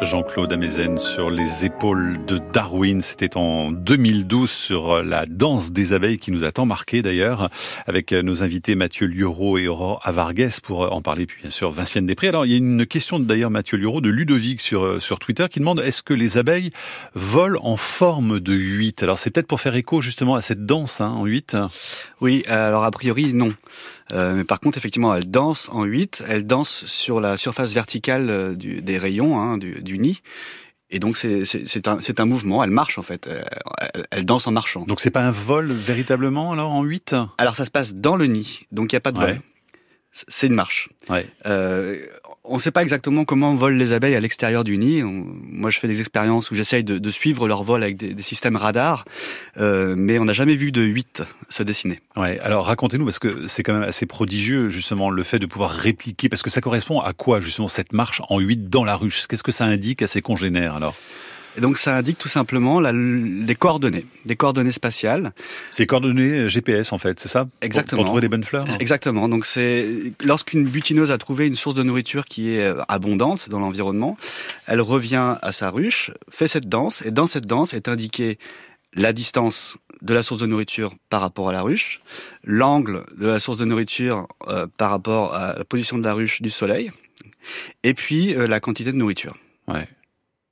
[0.00, 3.02] Jean-Claude Amezen sur les épaules de Darwin.
[3.02, 7.50] C'était en 2012 sur la danse des abeilles qui nous a tant marqué d'ailleurs,
[7.86, 12.06] avec nos invités Mathieu Liureau et Aurore Avargues pour en parler, puis bien sûr Vinciane
[12.06, 12.28] Després.
[12.28, 15.58] Alors il y a une question d'ailleurs Mathieu Liureau de Ludovic sur, sur Twitter qui
[15.58, 16.70] demande est-ce que les abeilles
[17.14, 21.00] volent en forme de 8 Alors c'est peut-être pour faire écho justement à cette danse
[21.00, 21.56] hein, en 8
[22.20, 23.52] Oui, alors a priori non.
[24.12, 28.30] Euh, mais par contre, effectivement, elle danse en 8, elle danse sur la surface verticale
[28.30, 30.22] euh, du, des rayons hein, du, du, nid.
[30.90, 33.42] Et donc c'est un, un mouvement, elle marche en fait, euh,
[34.10, 34.86] elle, danse en marchant.
[34.86, 38.26] Donc c'est pas un vol véritablement alors en 8 Alors ça se passe dans le
[38.26, 39.40] nid, donc il n'y a pas de vol.
[40.12, 40.88] C'est une marche.
[41.08, 41.26] Ouais.
[41.46, 42.04] Euh,
[42.44, 45.02] on ne sait pas exactement comment volent les abeilles à l'extérieur du nid.
[45.02, 49.04] moi, je fais des expériences où j'essaye de, suivre leur vol avec des, systèmes radars,
[49.58, 52.00] euh, mais on n'a jamais vu de 8 se dessiner.
[52.16, 52.38] Ouais.
[52.40, 56.28] Alors racontez-nous, parce que c'est quand même assez prodigieux, justement, le fait de pouvoir répliquer,
[56.28, 59.26] parce que ça correspond à quoi, justement, cette marche en 8 dans la ruche?
[59.26, 60.94] Qu'est-ce que ça indique à ses congénères, alors?
[61.58, 65.32] Et donc ça indique tout simplement la, les coordonnées, des coordonnées spatiales.
[65.72, 67.48] C'est coordonnées GPS en fait, c'est ça?
[67.62, 68.02] Exactement.
[68.02, 68.66] Pour, trouver les bonnes fleurs.
[68.78, 69.28] Exactement.
[69.28, 73.58] Donc c'est lorsqu'une butineuse a trouvé une source de nourriture qui est euh, abondante dans
[73.58, 74.16] l'environnement,
[74.68, 78.38] elle revient à sa ruche, fait cette danse, et dans cette danse est indiquée
[78.94, 82.00] la distance de la source de nourriture par rapport à la ruche,
[82.44, 86.40] l'angle de la source de nourriture euh, par rapport à la position de la ruche
[86.40, 86.92] du soleil,
[87.82, 89.36] et puis euh, la quantité de nourriture.
[89.66, 89.88] Ouais.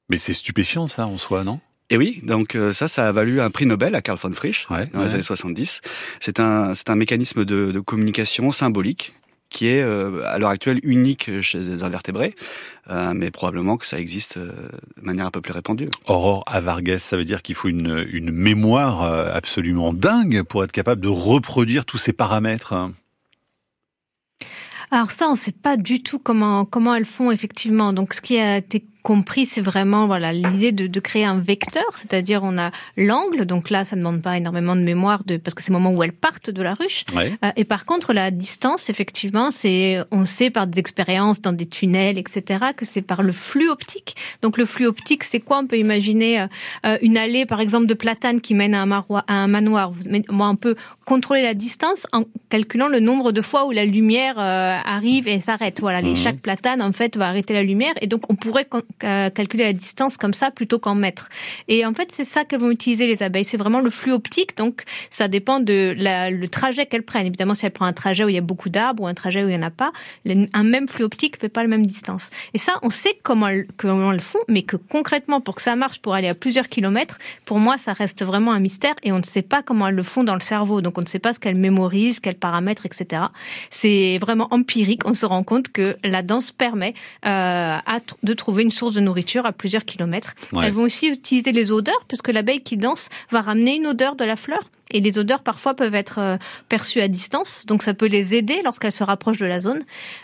[0.08, 1.60] Mais c'est stupéfiant ça en soi, non?
[1.88, 4.66] Et oui, donc euh, ça, ça a valu un prix Nobel à Carl von Frisch
[4.92, 5.80] dans les années 70.
[6.18, 9.14] C'est un, c'est un mécanisme de, de, communication symbolique
[9.50, 12.34] qui est euh, à l'heure actuelle unique chez les invertébrés,
[12.90, 14.50] euh, mais probablement que ça existe de
[15.00, 15.88] manière un peu plus répandue.
[16.08, 21.00] Aurore Avargues, ça veut dire qu'il faut une, une mémoire absolument dingue pour être capable
[21.00, 22.74] de reproduire tous ces paramètres.
[24.90, 27.92] Alors ça, on ne sait pas du tout comment comment elles font effectivement.
[27.92, 31.86] Donc ce qui a été compris, c'est vraiment voilà l'idée de, de, créer un vecteur,
[31.94, 35.54] c'est-à-dire on a l'angle, donc là ça ne demande pas énormément de mémoire de parce
[35.54, 37.04] que c'est le moment où elles partent de la ruche.
[37.14, 41.66] Euh, et par contre la distance, effectivement, c'est on sait par des expériences dans des
[41.66, 44.16] tunnels, etc., que c'est par le flux optique.
[44.42, 45.60] Donc le flux optique, c'est quoi?
[45.60, 46.46] On peut imaginer euh,
[46.86, 49.92] euh, une allée, par exemple, de platane qui mène à un, à un manoir.
[50.30, 54.36] Moi, on peut contrôler la distance en calculant le nombre de fois où la lumière
[54.40, 55.78] arrive et s'arrête.
[55.78, 56.16] Voilà, les, mhm.
[56.16, 58.66] chaque platane en fait va arrêter la lumière et donc on pourrait
[58.98, 61.28] calculer la distance comme ça plutôt qu'en mètres.
[61.68, 63.44] Et en fait, c'est ça qu'elles vont utiliser les abeilles.
[63.44, 64.56] C'est vraiment le flux optique.
[64.56, 67.26] Donc, ça dépend de le trajet qu'elles prennent.
[67.26, 69.42] Évidemment, si elles prennent un trajet où il y a beaucoup d'arbres ou un trajet
[69.44, 69.92] où il n'y en a pas,
[70.26, 72.30] un même flux optique fait pas la même distance.
[72.54, 76.00] Et ça, on sait comment, comment le font, mais que concrètement, pour que ça marche,
[76.00, 79.24] pour aller à plusieurs kilomètres, pour moi, ça reste vraiment un mystère et on ne
[79.24, 80.80] sait pas comment elles le font dans le cerveau.
[80.80, 83.24] Donc, on ne sait pas ce qu'elles mémorisent, quels paramètres, etc.
[83.70, 85.02] C'est vraiment empirique.
[85.04, 87.78] On se rend compte que la danse permet euh,
[88.22, 90.34] de trouver une source de nourriture à plusieurs kilomètres.
[90.62, 94.24] Elles vont aussi utiliser les odeurs, puisque l'abeille qui danse va ramener une odeur de
[94.24, 94.70] la fleur.
[94.92, 96.36] Et les odeurs parfois peuvent être euh,
[96.68, 99.82] perçues à distance, donc ça peut les aider lorsqu'elles se rapprochent de la zone.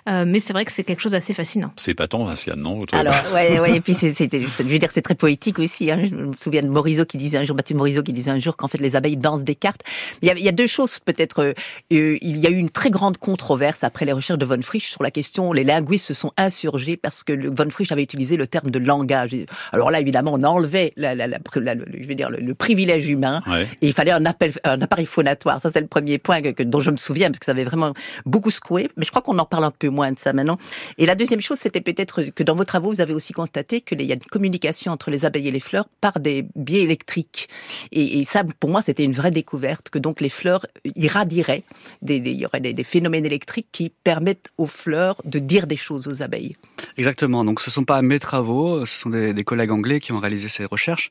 [0.09, 1.73] Euh, mais c'est vrai que c'est quelque chose d'assez fascinant.
[1.77, 5.03] C'est pas tant, Vinciane, non Alors, ouais, ouais, et puis c'est, je veux dire, c'est
[5.03, 5.91] très poétique aussi.
[5.91, 6.03] Hein.
[6.05, 8.57] Je me souviens de Morisot qui disait un jour, Baptiste Morisot qui disait un jour
[8.57, 9.83] qu'en fait les abeilles dansent des cartes.
[10.23, 11.43] Il y a, il y a deux choses peut-être.
[11.43, 11.55] Euh,
[11.91, 15.03] il y a eu une très grande controverse après les recherches de von Frisch sur
[15.03, 15.53] la question.
[15.53, 19.31] Les linguistes se sont insurgés parce que von Frisch avait utilisé le terme de langage.
[19.73, 23.43] Alors là, évidemment, on enlevait, la, la, la, je veux dire, le, privilège humain.
[23.81, 25.61] Et il fallait un appel un appareil phonatoire.
[25.61, 27.93] Ça, c'est le premier point que, dont je me souviens, parce que ça avait vraiment
[28.27, 28.91] beaucoup secoué.
[28.97, 30.59] Mais je crois qu'on en parle un peu moins de ça maintenant.
[30.99, 34.03] Et la deuxième chose, c'était peut-être que dans vos travaux, vous avez aussi constaté qu'il
[34.03, 37.49] y a une communication entre les abeilles et les fleurs par des biais électriques.
[37.93, 41.65] Et, ça, pour moi, c'était une vraie découverte, que donc les fleurs irradieraient,
[42.07, 46.23] il y aurait des, phénomènes électriques qui permettent aux fleurs de dire des choses aux
[46.23, 46.57] abeilles.
[46.97, 47.45] Exactement.
[47.45, 50.49] Donc, ce ne sont pas mes travaux, ce sont des, collègues anglais qui ont réalisé
[50.49, 51.11] ces recherches,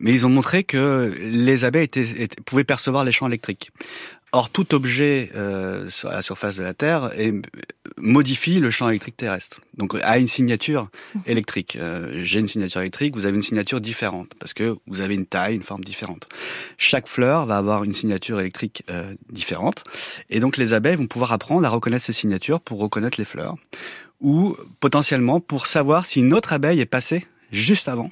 [0.00, 1.88] mais ils ont montré que les abeilles
[2.44, 3.70] pouvaient percevoir les champs électriques.
[4.32, 7.32] Or, tout objet euh, sur la surface de la Terre est,
[7.96, 9.62] modifie le champ électrique terrestre.
[9.74, 10.88] Donc, a une signature
[11.24, 11.76] électrique.
[11.76, 15.24] Euh, J'ai une signature électrique, vous avez une signature différente parce que vous avez une
[15.24, 16.28] taille, une forme différente.
[16.76, 19.84] Chaque fleur va avoir une signature électrique euh, différente,
[20.28, 23.56] et donc les abeilles vont pouvoir apprendre à reconnaître ces signatures pour reconnaître les fleurs,
[24.20, 28.10] ou potentiellement pour savoir si une autre abeille est passée juste avant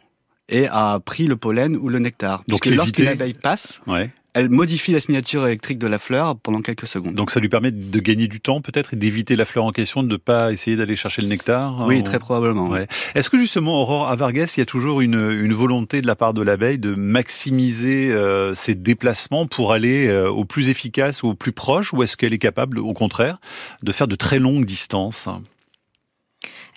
[0.48, 2.42] et a pris le pollen ou le nectar.
[2.48, 6.86] Donc, lorsqu'une abeille passe, ouais elle modifie la signature électrique de la fleur pendant quelques
[6.86, 7.14] secondes.
[7.14, 10.02] Donc ça lui permet de gagner du temps peut-être et d'éviter la fleur en question,
[10.02, 12.68] de ne pas essayer d'aller chercher le nectar Oui, très probablement.
[12.68, 12.86] Ouais.
[13.14, 16.34] Est-ce que justement, Aurore Avargues, il y a toujours une, une volonté de la part
[16.34, 21.34] de l'abeille de maximiser euh, ses déplacements pour aller euh, au plus efficace ou au
[21.34, 23.38] plus proche ou est-ce qu'elle est capable, au contraire,
[23.82, 25.30] de faire de très longues distances?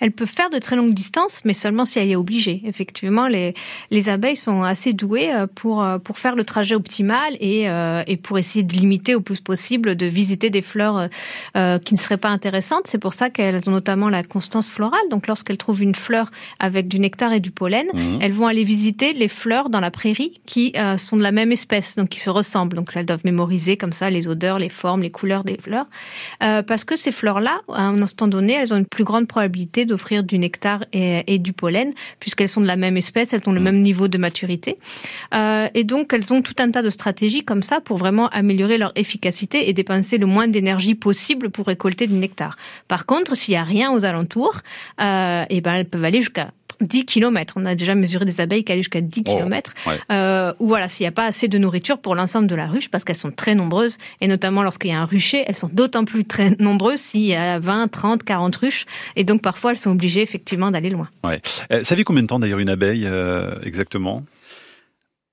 [0.00, 2.62] Elle peut faire de très longues distances, mais seulement si elle est obligée.
[2.66, 3.54] Effectivement, les,
[3.90, 8.02] les abeilles sont assez douées euh, pour, euh, pour faire le trajet optimal et, euh,
[8.06, 11.08] et pour essayer de limiter au plus possible de visiter des fleurs
[11.84, 12.86] qui ne seraient pas intéressantes.
[12.86, 15.00] C'est pour ça qu'elles ont notamment la constance florale.
[15.10, 18.18] Donc, lorsqu'elles trouvent une fleur avec du nectar et du pollen, mhm.
[18.20, 21.96] elles vont aller visiter les fleurs dans la prairie qui sont de la même espèce,
[21.96, 22.76] donc qui se ressemblent.
[22.76, 25.86] Donc, elles doivent mémoriser comme ça les odeurs, les formes, les couleurs des fleurs.
[26.38, 30.24] parce que ces fleurs-là, à un instant donné, elles ont une plus grande probabilité d'offrir
[30.24, 33.64] du nectar et, du pollen, puisqu'elles sont de la même espèce, elles ont le mm.
[33.64, 34.78] même niveau de maturité.
[35.34, 38.78] Euh, et donc, elles ont tout un tas de stratégies comme ça pour vraiment améliorer
[38.78, 42.56] leur efficacité et dépenser le moins d'énergie possible pour récolter du nectar.
[42.88, 44.60] Par contre, s'il y a rien aux alentours,
[45.00, 47.54] euh, et eh ben elles peuvent aller jusqu'à 10 km.
[47.56, 49.74] On a déjà mesuré des abeilles qui allaient jusqu'à 10 km.
[50.10, 52.90] Euh, ou voilà, s'il n'y a pas assez de nourriture pour l'ensemble de la ruche,
[52.90, 56.04] parce qu'elles sont très nombreuses, et notamment lorsqu'il y a un rucher, elles sont d'autant
[56.04, 59.90] plus très nombreuses s'il y a 20, 30, 40 ruches, et donc parfois elles sont
[59.90, 61.08] obligées effectivement d'aller loin.
[61.24, 61.40] Ouais.
[61.72, 64.24] Euh, ça vit combien de temps d'ailleurs une abeille euh, exactement?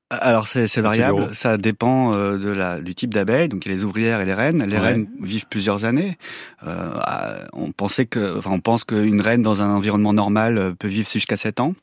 [0.10, 3.50] Alors c'est variable, ça dépend euh, de la, du type d'abeille.
[3.50, 4.64] Donc il y a les ouvrières et les reines.
[4.64, 6.18] Les reines vivent plusieurs années.
[6.66, 10.88] Euh, on pensait que, enfin on pense qu'une reine dans un environnement normal euh, peut
[10.88, 11.76] vivre jusqu'à 7 ans.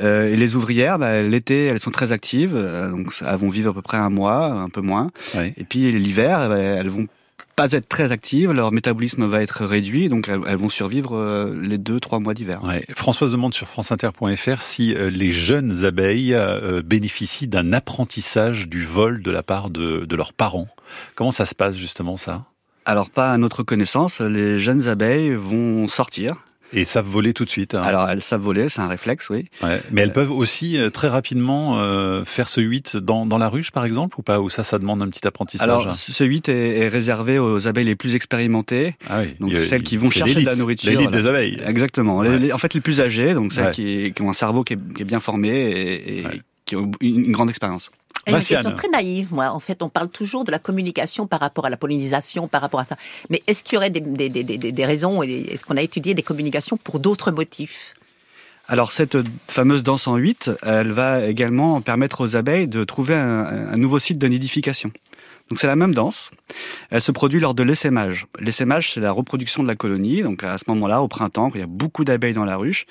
[0.00, 3.74] Euh, et les ouvrières, bah, l'été, elles sont très actives, donc elles vont vivre à
[3.74, 5.10] peu près un mois, un peu moins.
[5.34, 7.08] Et puis l'hiver, bah, elles vont
[7.60, 11.76] pas être très actives, leur métabolisme va être réduit, donc elles, vont survivre euh, les
[11.76, 12.64] deux, trois mois d'hiver.
[12.64, 12.86] Ouais.
[12.94, 19.22] Françoise demande sur franceinter.fr si euh, les jeunes abeilles euh, bénéficient d'un apprentissage du vol
[19.22, 20.68] de la part de, de leurs parents.
[21.16, 22.46] Comment ça se passe justement ça?
[22.86, 26.36] Alors pas à notre connaissance, les jeunes abeilles vont sortir,
[26.72, 27.74] et savent voler tout de suite.
[27.74, 27.82] Hein.
[27.82, 29.46] Alors elles savent voler, c'est un réflexe, oui.
[29.62, 33.48] Ouais, mais elles peuvent aussi euh, très rapidement euh, faire ce 8 dans, dans la
[33.48, 36.48] ruche, par exemple, ou pas Ou ça, ça demande un petit apprentissage Alors ce 8
[36.48, 39.34] est, est réservé aux abeilles les plus expérimentées, ah oui.
[39.40, 40.90] donc celles qui vont chercher de la nourriture.
[40.90, 41.60] L'élite des abeilles.
[41.66, 42.18] Exactement.
[42.18, 45.02] en fait, les plus âgées, donc celles qui, qui, ont un cerveau qui est, qui
[45.02, 46.24] est bien formé et, et
[46.64, 47.90] qui ont une grande expérience.
[48.26, 49.50] Une question très naïve, moi.
[49.50, 52.80] En fait, on parle toujours de la communication par rapport à la pollinisation, par rapport
[52.80, 52.96] à ça.
[53.30, 56.22] Mais est-ce qu'il y aurait des, des, des, des raisons, est-ce qu'on a étudié des
[56.22, 57.94] communications pour d'autres motifs?
[58.68, 63.44] Alors cette fameuse danse en 8, elle va également permettre aux abeilles de trouver un,
[63.72, 64.92] un nouveau site de nidification.
[65.50, 66.30] Donc c'est la même danse.
[66.90, 68.28] Elle se produit lors de l'essaimage.
[68.38, 70.22] L'essaimage, c'est la reproduction de la colonie.
[70.22, 72.86] Donc à ce moment-là, au printemps, quand il y a beaucoup d'abeilles dans la ruche,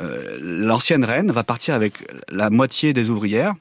[0.00, 1.94] euh, l'ancienne reine va partir avec
[2.28, 3.54] la moitié des ouvrières,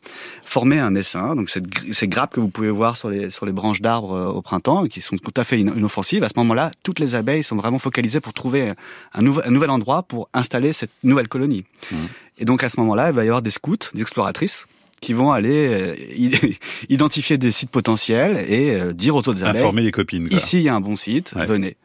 [0.46, 1.36] former un essaim.
[1.36, 4.44] Donc ces grappes que vous pouvez voir sur les, sur les branches d'arbres euh, au
[4.44, 7.80] printemps, qui sont tout à fait inoffensives, à ce moment-là, toutes les abeilles sont vraiment
[7.80, 8.72] focalisées pour trouver
[9.16, 11.66] un, nouvel, un nouvel endroit pour installer cette nouvelle colonie.
[11.92, 11.96] Mmh.
[12.38, 14.68] Et donc à ce moment-là, il va y avoir des scouts, des exploratrices,
[15.04, 16.50] qui vont aller euh,
[16.90, 19.62] identifier des sites potentiels et euh, dire aux autres abeilles.
[19.62, 20.30] Informer les copines.
[20.32, 21.76] Ici, il y a un bon site, venez.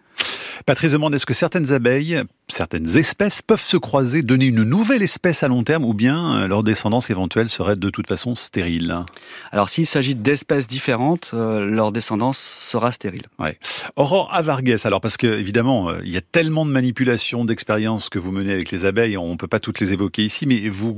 [0.66, 2.22] Patrice demande est-ce que certaines abeilles,
[2.58, 6.48] certaines espèces peuvent se croiser, donner une nouvelle espèce à long terme, ou bien euh,
[6.48, 9.04] leur descendance éventuelle serait de toute façon stérile
[9.52, 13.26] Alors s'il s'agit d'espèces différentes, euh, leur descendance sera stérile.
[13.38, 13.56] Ouais.
[13.94, 18.18] Aurore Avargues, alors parce que évidemment, euh, il y a tellement de manipulations, d'expériences que
[18.18, 20.96] vous menez avec les abeilles, on ne peut pas toutes les évoquer ici, mais vous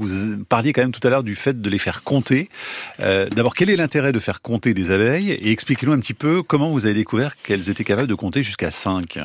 [0.49, 2.49] parliez quand même tout à l'heure du fait de les faire compter.
[2.99, 5.33] D'abord, quel est l'intérêt de faire compter des abeilles?
[5.33, 8.70] Et expliquez-nous un petit peu comment vous avez découvert qu'elles étaient capables de compter jusqu'à
[8.70, 9.18] 5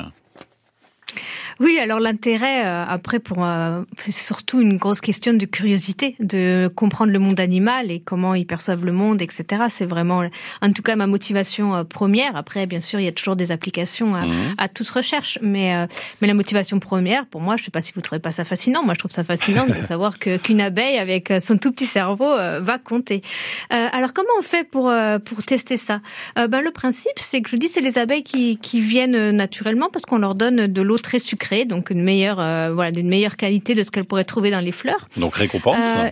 [1.58, 6.70] oui, alors l'intérêt, euh, après, pour euh, c'est surtout une grosse question de curiosité, de
[6.74, 9.64] comprendre le monde animal et comment ils perçoivent le monde, etc.
[9.70, 10.22] C'est vraiment,
[10.60, 12.36] en tout cas, ma motivation euh, première.
[12.36, 14.54] Après, bien sûr, il y a toujours des applications à, mmh.
[14.58, 15.86] à toute recherche, mais
[16.20, 18.82] mais la motivation première, pour moi, je sais pas si vous trouvez pas ça fascinant.
[18.82, 22.36] Moi, je trouve ça fascinant de savoir que qu'une abeille avec son tout petit cerveau
[22.36, 23.22] va compter.
[23.70, 24.92] alors, comment on fait pour
[25.24, 26.00] pour tester ça?
[26.36, 30.04] Ben, le principe, c'est que je dis, c'est les abeilles qui qui viennent naturellement parce
[30.04, 33.74] qu'on leur donne de l'eau très sucrée donc une meilleure, euh, voilà, d'une meilleure qualité
[33.74, 35.08] de ce qu'elle pourrait trouver dans les fleurs.
[35.16, 35.76] Donc récompense.
[35.78, 36.10] Euh,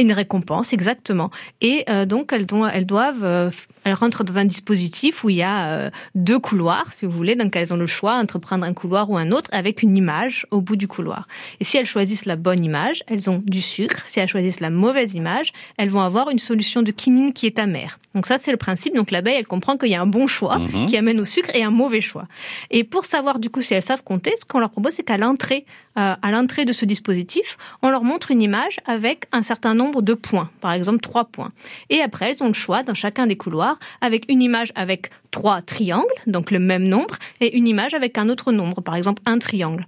[0.00, 1.30] une récompense, exactement.
[1.60, 3.50] Et euh, donc elles, doivent, elles doivent, euh,
[3.84, 7.34] elles rentrent dans un dispositif où il y a euh, deux couloirs, si vous voulez.
[7.34, 10.46] Donc elles ont le choix entre prendre un couloir ou un autre avec une image
[10.50, 11.26] au bout du couloir.
[11.60, 14.02] Et si elles choisissent la bonne image, elles ont du sucre.
[14.06, 17.58] Si elles choisissent la mauvaise image, elles vont avoir une solution de quinine qui est
[17.58, 17.98] amère.
[18.14, 18.94] Donc ça c'est le principe.
[18.94, 20.86] Donc l'abeille elle comprend qu'il y a un bon choix mhm.
[20.86, 22.26] qui amène au sucre et un mauvais choix.
[22.70, 25.18] Et pour savoir du coup si elles savent compter, ce qu'on leur propose c'est qu'à
[25.18, 25.64] l'entrée,
[25.98, 30.14] à l'entrée de ce dispositif, on leur montre une image avec un certain nombre de
[30.14, 31.48] points, par exemple trois points.
[31.90, 35.60] Et après, elles ont le choix dans chacun des couloirs avec une image avec trois
[35.62, 39.38] triangles, donc le même nombre, et une image avec un autre nombre, par exemple un
[39.38, 39.86] triangle.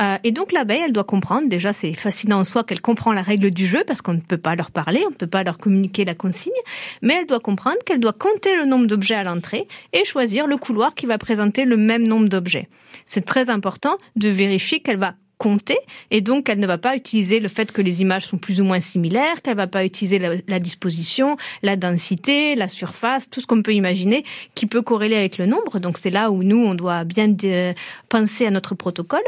[0.00, 3.22] Euh, et donc l'abeille, elle doit comprendre, déjà c'est fascinant en soi qu'elle comprend la
[3.22, 5.58] règle du jeu, parce qu'on ne peut pas leur parler, on ne peut pas leur
[5.58, 6.52] communiquer la consigne,
[7.02, 10.56] mais elle doit comprendre qu'elle doit compter le nombre d'objets à l'entrée et choisir le
[10.56, 12.68] couloir qui va présenter le même nombre d'objets.
[13.06, 15.78] C'est très important de vérifier qu'elle va compter
[16.10, 18.64] et donc elle ne va pas utiliser le fait que les images sont plus ou
[18.64, 23.62] moins similaires, qu'elle va pas utiliser la, disposition, la densité, la surface, tout ce qu'on
[23.62, 24.24] peut imaginer
[24.54, 25.78] qui peut corréler avec le nombre.
[25.78, 27.34] Donc c'est là où nous on doit bien
[28.08, 29.22] penser à notre protocole.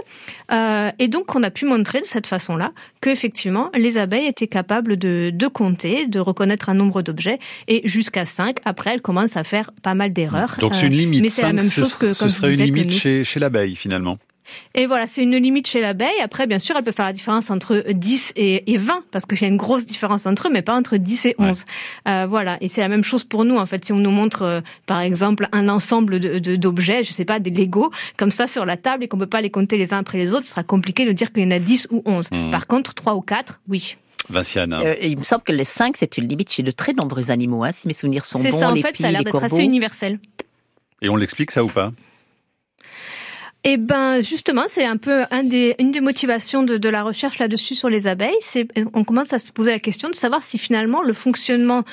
[0.53, 4.49] Euh, et donc on a pu montrer de cette façon-là que effectivement les abeilles étaient
[4.49, 8.59] capables de, de compter, de reconnaître un nombre d'objets et jusqu'à 5.
[8.65, 10.57] Après elles commencent à faire pas mal d'erreurs.
[10.61, 11.21] Donc c'est une limite.
[11.21, 14.19] Euh, mais c'est la même chose que ce serait une limite chez, chez l'abeille finalement.
[14.75, 16.21] Et voilà, c'est une limite chez l'abeille.
[16.23, 19.45] Après, bien sûr, elle peut faire la différence entre 10 et, 20, parce qu'il y
[19.45, 21.65] a une grosse différence entre eux, mais pas entre 10 et 11.
[22.09, 23.85] Euh, voilà, et c'est la même chose pour nous, en fait.
[23.85, 27.51] Si on nous montre, euh, par exemple, un ensemble d'objets, de, je sais pas, des
[27.51, 30.19] Lego, comme ça sur la table, et qu'on peut pas les compter les uns après
[30.19, 32.31] les autres, ce sera compliqué de dire qu'il y en a 10 ou 11.
[32.31, 32.51] Mmh.
[32.51, 33.97] Par contre, 3 ou 4, oui.
[34.29, 34.73] Vinciane.
[34.73, 37.65] Euh, il me semble que les 5, c'est une limite chez de très nombreux animaux,
[37.65, 38.45] hein, si mes souvenirs sont bons.
[38.45, 40.19] C'est ça, en fait, ça a l'air d'être assez universel.
[41.03, 41.93] Et on l'explique ça ou pas?
[43.65, 47.39] Eh ben, justement, c'est un peu un des, une des motivations de, de la recherche
[47.39, 48.37] là-dessus sur les abeilles.
[48.41, 51.85] C'est, on commence à se poser la question de savoir si finalement le fonctionnement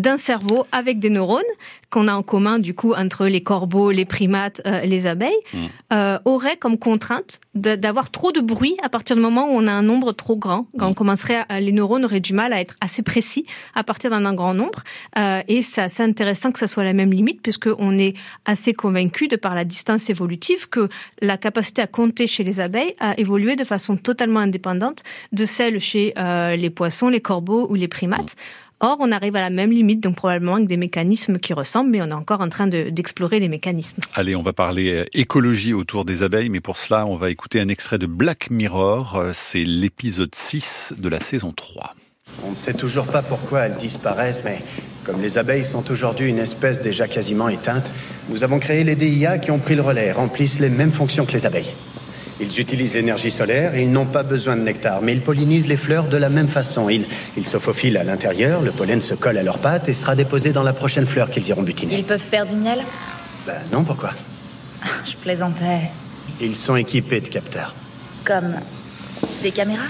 [0.00, 1.42] d'un cerveau avec des neurones
[1.90, 5.66] qu'on a en commun du coup entre les corbeaux, les primates, euh, les abeilles, mm.
[5.92, 9.72] euh, aurait comme contrainte d'avoir trop de bruit à partir du moment où on a
[9.72, 10.66] un nombre trop grand.
[10.78, 10.94] Quand on mm.
[10.94, 14.54] commencerait, à, les neurones auraient du mal à être assez précis à partir d'un grand
[14.54, 14.82] nombre.
[15.18, 18.74] Euh, et c'est assez intéressant que ça soit la même limite puisque on est assez
[18.74, 20.88] convaincu de par la distance évolutive que
[21.22, 25.80] la capacité à compter chez les abeilles a évolué de façon totalement indépendante de celle
[25.80, 28.36] chez euh, les poissons, les corbeaux ou les primates.
[28.80, 32.00] Or, on arrive à la même limite, donc probablement avec des mécanismes qui ressemblent, mais
[32.00, 34.00] on est encore en train d'explorer les mécanismes.
[34.14, 37.60] Allez, on va parler euh, écologie autour des abeilles, mais pour cela, on va écouter
[37.60, 39.16] un extrait de Black Mirror.
[39.16, 41.96] Euh, c'est l'épisode 6 de la saison 3.
[42.44, 44.60] On ne sait toujours pas pourquoi elles disparaissent, mais
[45.04, 47.90] comme les abeilles sont aujourd'hui une espèce déjà quasiment éteinte,
[48.28, 51.32] nous avons créé les DIA qui ont pris le relais, remplissent les mêmes fonctions que
[51.32, 51.72] les abeilles.
[52.40, 55.76] Ils utilisent l'énergie solaire et ils n'ont pas besoin de nectar, mais ils pollinisent les
[55.76, 56.88] fleurs de la même façon.
[56.88, 57.04] Ils,
[57.36, 60.52] ils se faufilent à l'intérieur, le pollen se colle à leurs pattes et sera déposé
[60.52, 61.96] dans la prochaine fleur qu'ils iront butiner.
[61.98, 62.84] Ils peuvent faire du miel?
[63.46, 64.10] Ben non, pourquoi?
[65.04, 65.90] Je plaisantais.
[66.40, 67.74] Ils sont équipés de capteurs.
[68.24, 68.54] Comme
[69.42, 69.88] des caméras?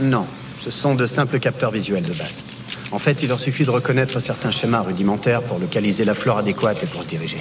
[0.00, 0.26] Non,
[0.60, 2.42] ce sont de simples capteurs visuels de base.
[2.90, 6.82] En fait, il leur suffit de reconnaître certains schémas rudimentaires pour localiser la flore adéquate
[6.82, 7.38] et pour se diriger.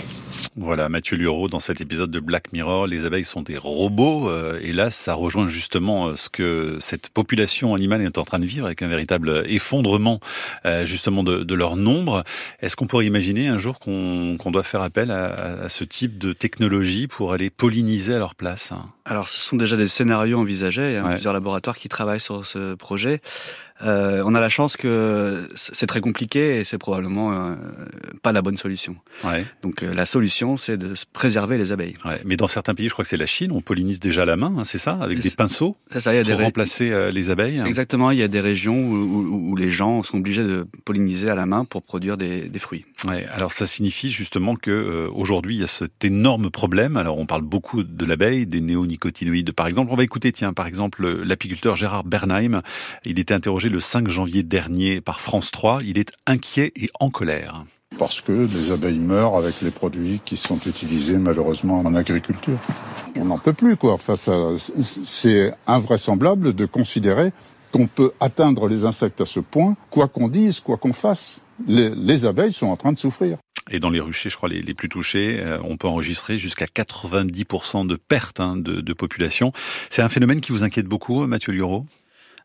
[0.55, 4.29] Voilà, Mathieu Lureau, dans cet épisode de Black Mirror, les abeilles sont des robots.
[4.29, 8.39] Euh, et là, ça rejoint justement euh, ce que cette population animale est en train
[8.39, 10.19] de vivre, avec un véritable effondrement
[10.65, 12.23] euh, justement de, de leur nombre.
[12.61, 16.33] Est-ce qu'on pourrait imaginer un jour qu'on doit faire appel à, à, ce type de
[16.33, 18.73] technologie pour aller polliniser à leur place
[19.05, 20.89] Alors, ce sont déjà des scénarios envisagés.
[20.89, 23.21] Il y a plusieurs laboratoires qui travaillent sur ce projet.
[23.81, 27.55] Euh, on a la chance que c'est très compliqué et c'est probablement
[28.21, 28.95] pas la bonne solution.
[29.23, 29.45] Ouais.
[29.61, 30.22] Donc la solution,
[30.57, 31.95] c'est de préserver les abeilles.
[32.05, 32.21] Ouais.
[32.25, 34.53] Mais dans certains pays, je crois que c'est la Chine, on pollinise déjà la main,
[34.57, 35.75] hein, c'est ça, avec des pinceaux.
[35.89, 36.13] Ça.
[36.13, 37.61] Il y a pour des remplacer euh, les abeilles.
[37.65, 38.11] Exactement.
[38.11, 41.35] Il y a des régions où, où, où, les gens sont obligés de polliniser à
[41.35, 42.85] la main pour produire des, des fruits.
[43.07, 43.25] Ouais.
[43.31, 46.97] Alors ça signifie justement que euh, aujourd'hui il y a cet énorme problème.
[46.97, 49.91] Alors on parle beaucoup de l'abeille, des néonicotinoïdes par exemple.
[49.91, 52.61] On va écouter tiens par exemple l'apiculteur Gérard Bernheim.
[53.05, 55.79] Il était interrogé le 5 janvier dernier par France 3.
[55.85, 57.65] Il est inquiet et en colère.
[57.99, 62.57] Parce que les abeilles meurent avec les produits qui sont utilisés malheureusement en agriculture.
[63.15, 63.97] On n'en peut plus quoi.
[63.97, 67.31] Face à, c'est invraisemblable de considérer
[67.71, 71.41] qu'on peut atteindre les insectes à ce point, quoi qu'on dise, quoi qu'on fasse.
[71.67, 73.37] Les, les, abeilles sont en train de souffrir.
[73.71, 77.87] Et dans les ruchers, je crois, les, plus touchés, euh, on peut enregistrer jusqu'à 90%
[77.87, 79.53] de pertes hein, de, de population.
[79.89, 81.85] C'est un phénomène qui vous inquiète beaucoup, Mathieu Lioro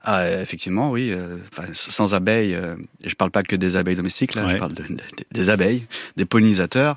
[0.02, 1.12] ah, effectivement, oui.
[1.12, 1.36] Euh,
[1.72, 4.52] sans abeilles, euh, et je parle pas que des abeilles domestiques, là, ouais.
[4.52, 4.96] je parle de, de,
[5.32, 5.86] des abeilles,
[6.16, 6.96] des pollinisateurs.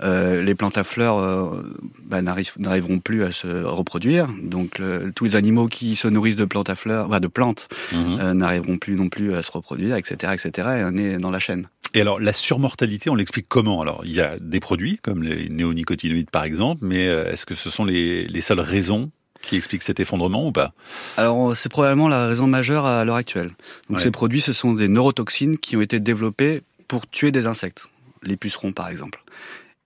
[0.00, 1.62] Euh, les plantes à fleurs euh,
[2.04, 4.28] bah, n'arriveront plus à se reproduire.
[4.42, 4.80] Donc
[5.14, 7.96] tous les animaux qui se nourrissent de plantes à fleurs, bah, de plantes, mmh.
[7.96, 10.68] euh, n'arriveront plus non plus à se reproduire, etc., etc.
[10.78, 11.68] Et on est dans la chaîne.
[11.94, 13.80] Et alors la surmortalité, on l'explique comment?
[13.80, 17.70] Alors il y a des produits comme les néonicotinoïdes par exemple, mais est-ce que ce
[17.70, 19.10] sont les, les seules raisons
[19.42, 20.72] qui explique cet effondrement ou pas?
[21.16, 23.50] Alors c'est probablement la raison majeure à l'heure actuelle.
[23.88, 24.02] Donc Ouais.
[24.02, 27.86] ces produits, ce sont des neurotoxines qui ont été développés pour tuer des insectes,
[28.22, 29.22] les pucerons par exemple.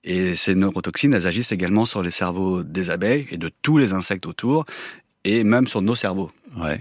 [0.05, 3.93] Et ces neurotoxines, elles agissent également sur les cerveaux des abeilles et de tous les
[3.93, 4.65] insectes autour,
[5.25, 6.33] et même sur nos cerveaux.
[6.57, 6.81] Ouais.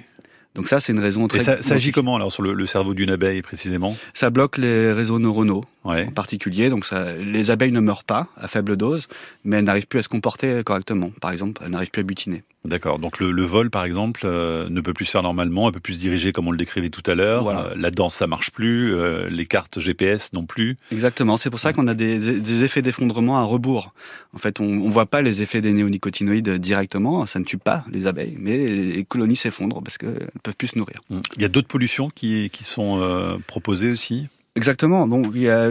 [0.55, 1.38] Donc ça, c'est une raison très.
[1.39, 3.95] Et ça, ça agit comment alors sur le, le cerveau d'une abeille précisément?
[4.13, 6.07] Ça bloque les réseaux neuronaux ouais.
[6.07, 6.69] en particulier.
[6.69, 9.07] Donc ça, les abeilles ne meurent pas à faible dose,
[9.43, 11.11] mais elles n'arrivent plus à se comporter correctement.
[11.21, 12.43] Par exemple, elles n'arrivent plus à butiner.
[12.63, 12.99] D'accord.
[12.99, 15.79] Donc le, le, vol, par exemple, euh, ne peut plus se faire normalement, elle peut
[15.79, 17.43] plus se diriger comme on le décrivait tout à l'heure.
[17.43, 17.69] Voilà.
[17.69, 18.93] Euh, la danse, ça marche plus.
[18.93, 20.77] Euh, les cartes GPS non plus.
[20.91, 21.38] Exactement.
[21.38, 23.93] C'est pour ça qu'on a des, des effets d'effondrement à rebours.
[24.36, 27.25] En fait, on ne voit pas les effets des néonicotinoïdes directement.
[27.25, 30.67] Ça ne tue pas les abeilles, mais les colonies s'effondrent parce qu'elles ne peuvent plus
[30.67, 31.01] se nourrir.
[31.09, 34.27] Il y a d'autres pollutions qui, qui sont proposées aussi?
[34.56, 35.08] Exactement.
[35.08, 35.28] Donc,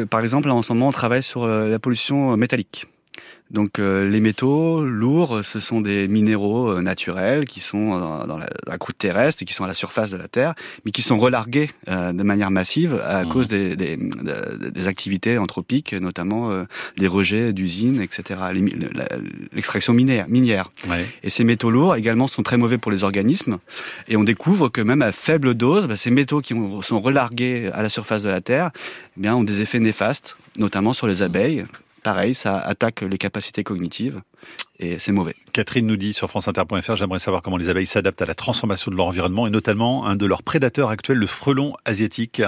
[0.08, 2.86] par exemple, en ce moment, on travaille sur euh, la pollution métallique.
[3.50, 8.38] Donc euh, les métaux lourds, ce sont des minéraux euh, naturels qui sont euh, dans
[8.38, 10.54] la, la, croûte terrestre et qui sont à la surface de la Terre,
[10.84, 13.28] mais qui sont relargués de manière massive à mmh.
[13.28, 16.64] cause des, des, des, activités anthropiques, notamment
[16.96, 18.40] les rejets d'usines, etc.,
[19.52, 20.28] l'extraction minière.
[20.28, 20.70] minière.
[20.88, 21.04] Ouais.
[21.22, 23.58] Et ces métaux lourds également sont très mauvais pour les organismes.
[24.08, 27.70] Et on découvre que même à faible dose, bah, ces métaux qui ont, sont relargués
[27.72, 28.70] à la surface de la Terre
[29.16, 31.64] eh bien, ont des effets néfastes, notamment sur les abeilles
[32.02, 34.20] pareil, ça attaque les capacités cognitives
[34.78, 35.36] et c'est mauvais.
[35.52, 38.96] Catherine nous dit sur franceinter.fr, j'aimerais savoir comment les abeilles s'adaptent à la transformation de
[38.96, 42.42] leur environnement et notamment un de leurs prédateurs actuels, le frelon asiatique.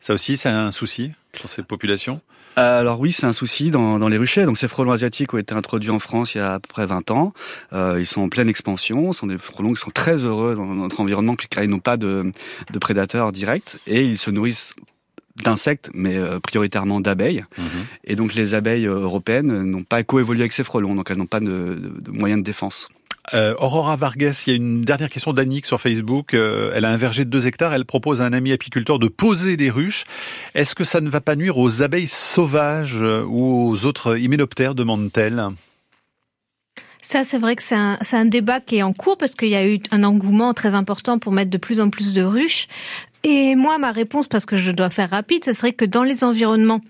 [0.00, 2.20] Ça aussi, c'est un souci pour ces populations?
[2.56, 4.44] Alors oui, c'est un souci dans, dans, les ruchers.
[4.44, 6.86] Donc ces frelons asiatiques ont été introduits en France il y a à peu près
[6.86, 7.32] 20 ans.
[7.72, 9.12] Euh, ils sont en pleine expansion.
[9.12, 12.30] Ce sont des frelons qui sont très heureux dans notre environnement puisqu'ils n'ont pas de,
[12.70, 14.74] de prédateurs directs et ils se nourrissent
[15.36, 17.44] d'insectes, mais euh, prioritairement d'abeilles.
[17.56, 17.62] Mmh.
[18.04, 21.40] Et donc les abeilles européennes n'ont pas coévolué avec ces frelons, donc elles n'ont pas
[21.40, 22.88] de, de, de moyens de défense.
[23.34, 26.34] Euh, Aurora Vargas, il y a une dernière question d'Annick sur Facebook.
[26.34, 27.72] Euh, elle a un verger de 2 hectares.
[27.72, 30.04] Elle propose à un ami apiculteur de poser des ruches.
[30.54, 34.74] Est-ce que ça ne va pas nuire aux abeilles sauvages euh, ou aux autres hyménoptères
[34.74, 35.48] demande-t-elle?
[37.02, 39.56] Ça, c'est vrai que c'est un, un, débat qui est en cours parce qu'il y
[39.56, 42.68] a eu un engouement très important pour mettre de plus en plus de ruches.
[43.24, 46.24] Et moi, ma réponse, parce que je dois faire rapide, ce serait que dans les
[46.24, 46.80] environnements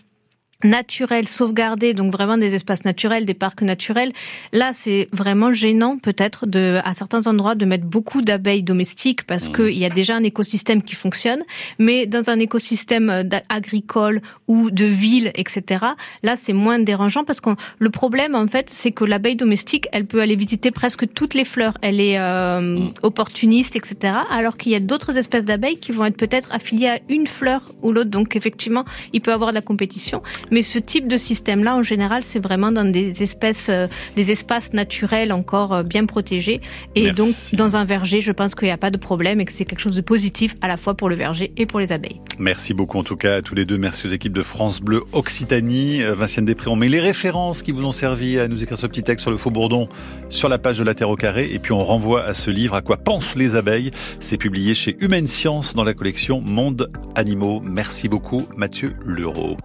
[0.65, 4.13] naturels, sauvegardés, donc vraiment des espaces naturels, des parcs naturels.
[4.53, 9.49] Là, c'est vraiment gênant, peut-être, de, à certains endroits, de mettre beaucoup d'abeilles domestiques parce
[9.49, 9.53] mmh.
[9.53, 11.43] qu'il y a déjà un écosystème qui fonctionne.
[11.79, 15.85] Mais dans un écosystème agricole ou de ville, etc.,
[16.23, 20.07] là, c'est moins dérangeant parce que le problème, en fait, c'est que l'abeille domestique, elle
[20.07, 21.79] peut aller visiter presque toutes les fleurs.
[21.83, 22.95] Elle est euh, mmh.
[23.03, 24.15] opportuniste, etc.
[24.31, 27.73] Alors qu'il y a d'autres espèces d'abeilles qui vont être peut-être affiliées à une fleur
[27.83, 28.11] ou l'autre.
[28.11, 30.23] Donc, effectivement, il peut avoir de la compétition.
[30.53, 34.75] Mais ce type de système-là, en général, c'est vraiment dans des espèces, euh, des espaces
[34.75, 36.61] naturels encore euh, bien protégés.
[36.95, 37.57] Et Merci.
[37.57, 39.65] donc, dans un verger, je pense qu'il n'y a pas de problème et que c'est
[39.65, 42.21] quelque chose de positif à la fois pour le verger et pour les abeilles.
[42.39, 43.79] Merci beaucoup en tout cas à tous les deux.
[43.79, 46.03] Merci aux équipes de France Bleu Occitanie.
[46.03, 48.87] Euh, Vinciane Després, on met les références qui vous ont servi à nous écrire ce
[48.87, 49.89] petit texte sur le faux bourdon
[50.29, 51.49] sur la page de la Terre au carré.
[51.51, 53.91] Et puis on renvoie à ce livre À quoi pensent les abeilles?
[54.21, 57.63] C'est publié chez Humaine Science dans la collection Monde Animaux.
[57.65, 59.57] Merci beaucoup Mathieu Leroux.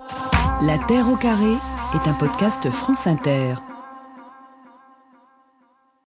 [0.61, 1.53] La Terre au carré
[1.93, 3.53] est un podcast France Inter.